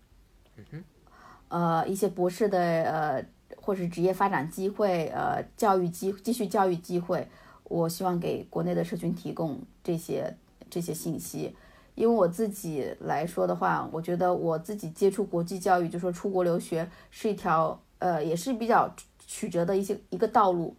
[1.48, 3.26] 呃，一些博士的呃，
[3.56, 7.26] 或是职业发展机会，呃，教育机继续教育机会，
[7.66, 10.36] 我希望给国内的社群提供这些
[10.70, 11.56] 这些信息。
[11.96, 20.76] 因为我自己来说的话，我觉得我自己接触国际教育，就说出国留学是一条呃，也是比较曲折的一些一个道路。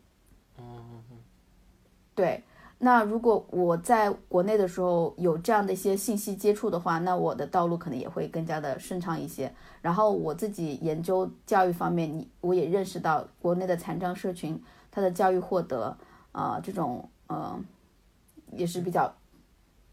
[0.59, 0.65] 嗯
[2.17, 2.43] 对，
[2.79, 9.53] 那如果我在国内的时候有这样的一些信息接触的话，那我的道路可能也会更加的顺畅一些。
[9.83, 14.61] 然后我自己研究教育方面，你我也认识到国内的残障社群，
[14.91, 15.97] 它的教育获得，
[16.35, 17.59] 呃，这种呃，
[18.53, 19.15] 也是比较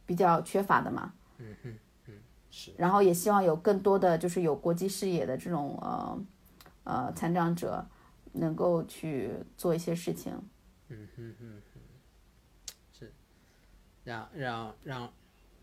[0.06, 1.14] 比较缺乏的嘛。
[1.38, 1.78] 嗯嗯
[2.08, 2.14] 嗯，
[2.50, 2.74] 是。
[2.78, 6.20] 然后也希望有更多的就是有国际视野的这种呃
[6.84, 7.86] 呃残障者，
[8.34, 10.34] 能够去做一些事情。
[10.89, 11.82] 嗯嗯嗯嗯，
[12.92, 13.14] 是，
[14.04, 15.14] 让让让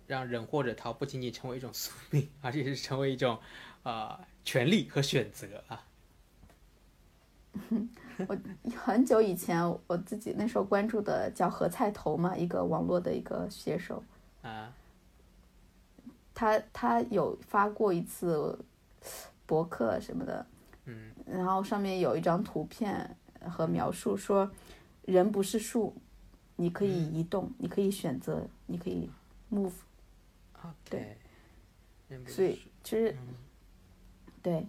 [0.06, 3.38] 让人或者逃不仅仅成为一种宿命，而且是成为一种
[3.82, 5.84] 呃权利和选择啊。
[8.76, 14.02] 很久以前，我自己那时候关注的叫何菜头嘛，一个网络的一个写手，
[14.42, 14.72] 啊，
[16.34, 18.58] 他他有发过一次
[19.46, 20.46] 博客什么的，
[20.86, 23.16] 嗯，然后上面有一张图片
[23.48, 24.50] 和描述说，
[25.02, 25.94] 人不是树，
[26.56, 29.10] 你可以移动，你可以选择，你可以
[29.50, 29.72] move，
[30.90, 31.16] 对，
[32.26, 33.16] 所以其实，
[34.42, 34.66] 对，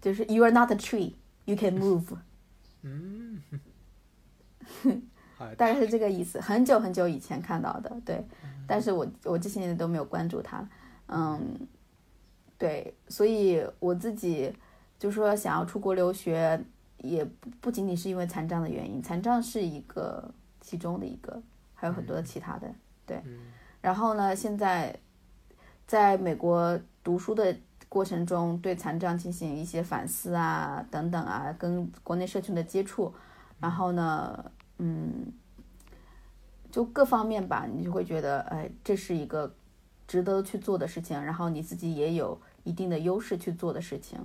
[0.00, 1.14] 就是 you are not a tree,
[1.44, 2.16] you can move，
[2.82, 3.42] 嗯，
[5.56, 6.40] 大概是这个意思。
[6.40, 8.24] 很久很久以前看到的，对，
[8.66, 10.66] 但是我我这些年都没有关注他，
[11.08, 11.54] 嗯，
[12.56, 14.52] 对，所以我自己
[14.98, 16.62] 就说想要出国留学，
[16.98, 21.42] 也不不仅仅是因为残障的原因，残障是一个其中的一个，
[21.74, 22.74] 还有很多其他的，
[23.04, 23.22] 对。
[23.82, 24.98] 然后呢，现在
[25.86, 27.54] 在美国读书的
[27.94, 33.14] 过程中，对残障进行一些反思啊，等等啊，跟国内社群的接触，
[33.60, 35.32] 然后呢，嗯，
[36.72, 39.54] 就各方面吧，你就会觉得，哎，这是一个
[40.08, 44.18] 值得去做的事情，然后你自己也有一定的优势去做的事情。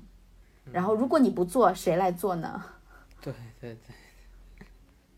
[0.72, 2.64] 然后如果你不做，谁来做呢？
[3.22, 4.66] 对对对，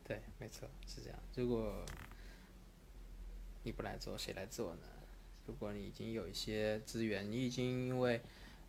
[0.03, 1.17] 对，没错，是这样。
[1.35, 1.85] 如果
[3.63, 4.81] 你不来做，谁来做呢？
[5.47, 8.21] 如果你已经有一些资源，你已经因为，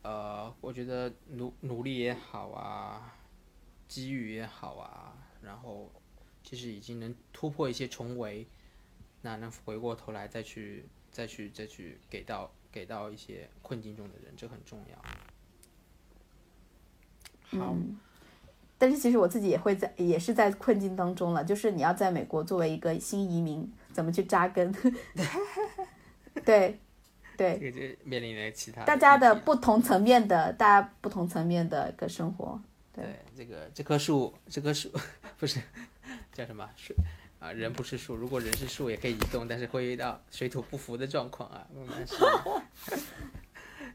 [0.03, 3.15] 呃，我觉得努努力也好啊，
[3.89, 5.91] 机遇也好啊，然后
[6.43, 8.47] 其实已经能突破一些重围，
[9.21, 17.61] 那能回过头来再去再去再去给到给到一些困境中的人，这很重要。
[17.61, 17.77] 好。
[18.79, 21.45] 但是其实我自己也会在，也是在困境当中了。
[21.45, 24.75] 就是你要在美国作为一个新移民，怎么去扎根？
[26.45, 26.81] 对，
[27.43, 27.59] 对。
[27.59, 32.61] 这个就面临了其他大家的不同层面的，大家不同层面的一个生活。
[32.93, 33.05] 对，
[33.37, 34.91] 这个这棵树，这棵树
[35.39, 35.61] 不是
[36.33, 36.95] 叫什么树
[37.39, 37.53] 啊？
[37.53, 41.67] 人不是树，如果人是树，也可以移动，但是会遇到水土不服的状况啊。
[41.75, 42.17] 慢慢是，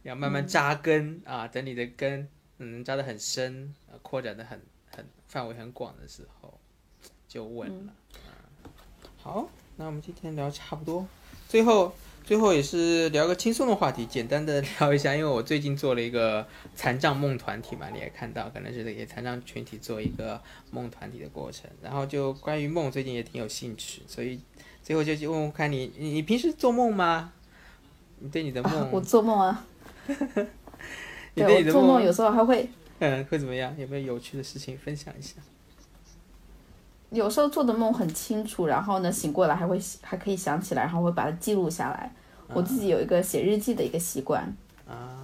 [0.04, 2.28] 要慢慢扎根啊，等你的根
[2.58, 5.06] 嗯扎得很深，扩展的很很。
[5.28, 6.58] 范围很广的时候，
[7.28, 7.94] 就稳了。
[9.18, 11.06] 好，那我们今天聊差不多，
[11.50, 11.94] 最后
[12.28, 21.70] 最后也是聊个轻松的话题，简单的聊一下，因为我最近做了一个残障梦团体嘛，你也看到，可能是给残障群体做一个梦团体的过程。
[21.82, 24.42] 然后就关于梦，最近也挺有兴趣，所以
[24.84, 27.32] 最后就去问问看你，你平时做梦吗？
[28.20, 29.66] 你对你的梦，我做梦啊。
[31.34, 32.68] 对，我做梦有时候还会。
[33.00, 33.74] 嗯，会怎么样？
[33.80, 35.36] 有没有有趣的事情分享一下？
[37.10, 42.12] 有时候做的梦很清楚，然后呢，醒过来还会还可以想起来，然后会把它记录下来。
[42.54, 44.44] 我自己有一个写日记的一个习惯。
[44.88, 45.24] 啊。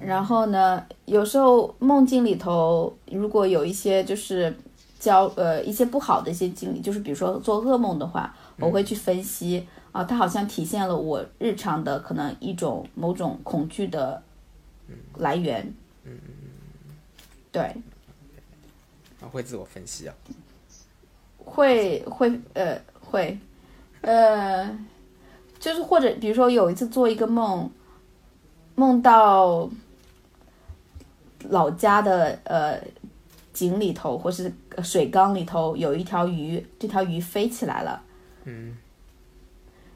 [0.00, 4.54] 然后呢，有时候梦境里头如果有一些就是
[4.98, 14.22] 交呃一些不好的一些经历，就是比如说做噩梦的话，我会去分析啊，它好像体现了我日常的可能一种某种恐惧的
[15.18, 15.74] 来源。
[16.04, 16.18] 嗯。
[17.52, 17.62] 对，
[19.20, 20.14] 啊，会自我分析啊，
[21.44, 23.38] 会会呃会，
[24.00, 24.78] 呃，
[25.58, 27.70] 就是或者比如说有一次做一个梦，
[28.74, 29.68] 梦到
[31.48, 32.80] 老家的呃
[33.52, 38.02] 井里头或是水缸里头有一条鱼，这条鱼飞起来了，
[38.44, 38.76] 嗯，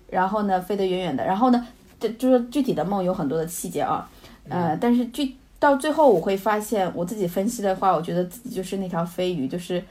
[0.08, 1.66] 然后呢飞得远远的，然后呢
[1.98, 4.10] 这就是具体的梦有很多的细节啊，
[4.48, 5.36] 呃，但是具。
[5.60, 9.82] 到最后我会发现，我自己分析的话，我觉得自己就是那条飞鱼，就是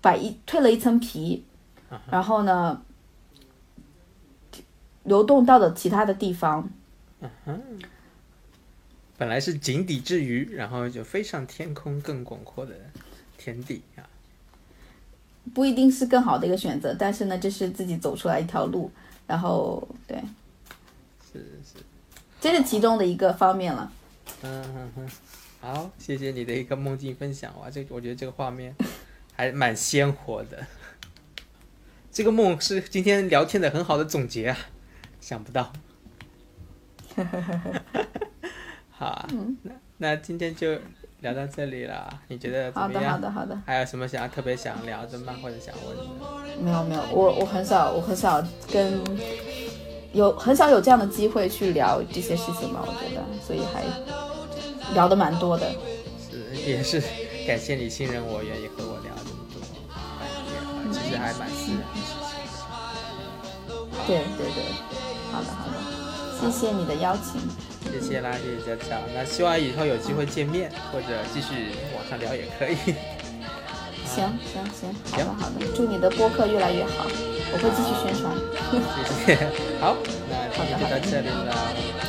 [0.00, 1.44] 把一蜕了一层皮，
[2.10, 2.82] 然后呢，
[5.04, 6.68] 流动到了其他的地方。
[7.20, 7.60] 嗯哼，
[9.16, 12.74] 本来是井底之鱼，然后就飞上天空更广阔的
[13.36, 14.06] 天地啊。
[15.54, 18.90] 不一定是更好的一个选择，但是呢，这是自己走出来一条路，
[19.26, 20.22] 然后对，
[21.32, 21.82] 是是，
[22.38, 23.90] 这是其中的一个方面了。
[24.42, 25.08] 嗯哼哼，
[25.60, 28.74] 好，谢谢你的一个梦境分享哇，这我觉得这个画面
[29.38, 30.66] 还蛮鲜活的。
[32.10, 34.58] 这个梦是今天聊天的很好的总结啊，
[35.20, 35.72] 想不到。
[38.90, 39.28] 好啊，
[39.62, 40.76] 那那今天就
[41.20, 43.12] 聊到这里了，你觉得怎么样？
[43.12, 43.62] 好的好的好的。
[43.64, 45.32] 还有什么想要特别想聊的吗？
[45.40, 46.02] 或者想问的？
[46.60, 49.00] 没有没有，我我很少我很少跟
[50.12, 53.84] 有很少有这样的机会去聊这些事情吧，我觉得，所以还。
[54.94, 55.70] 聊的蛮多的，
[56.30, 56.98] 是也是
[57.46, 58.82] 感谢你信任我，愿意和
[61.18, 62.38] 还蛮自然的事情。
[64.06, 64.58] 对对对，
[65.30, 65.76] 好的好的，
[66.40, 67.40] 谢谢你的邀请，
[67.92, 72.94] 谢谢啦，谢谢佳佳，那希望以后有机会见面，或者继续网上聊也可以。
[74.06, 77.04] 行行行，好的好的，祝你的播客越来越好，
[77.52, 78.32] 我会继续宣传。
[79.26, 79.36] 谢谢，
[79.80, 79.94] 好，
[80.30, 81.52] 那今天就到这里了，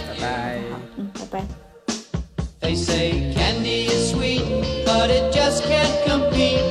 [0.08, 0.60] 拜拜。
[0.72, 1.44] 好嗯，拜拜。
[2.62, 4.44] They say candy is sweet,
[4.86, 6.69] but it just can't compete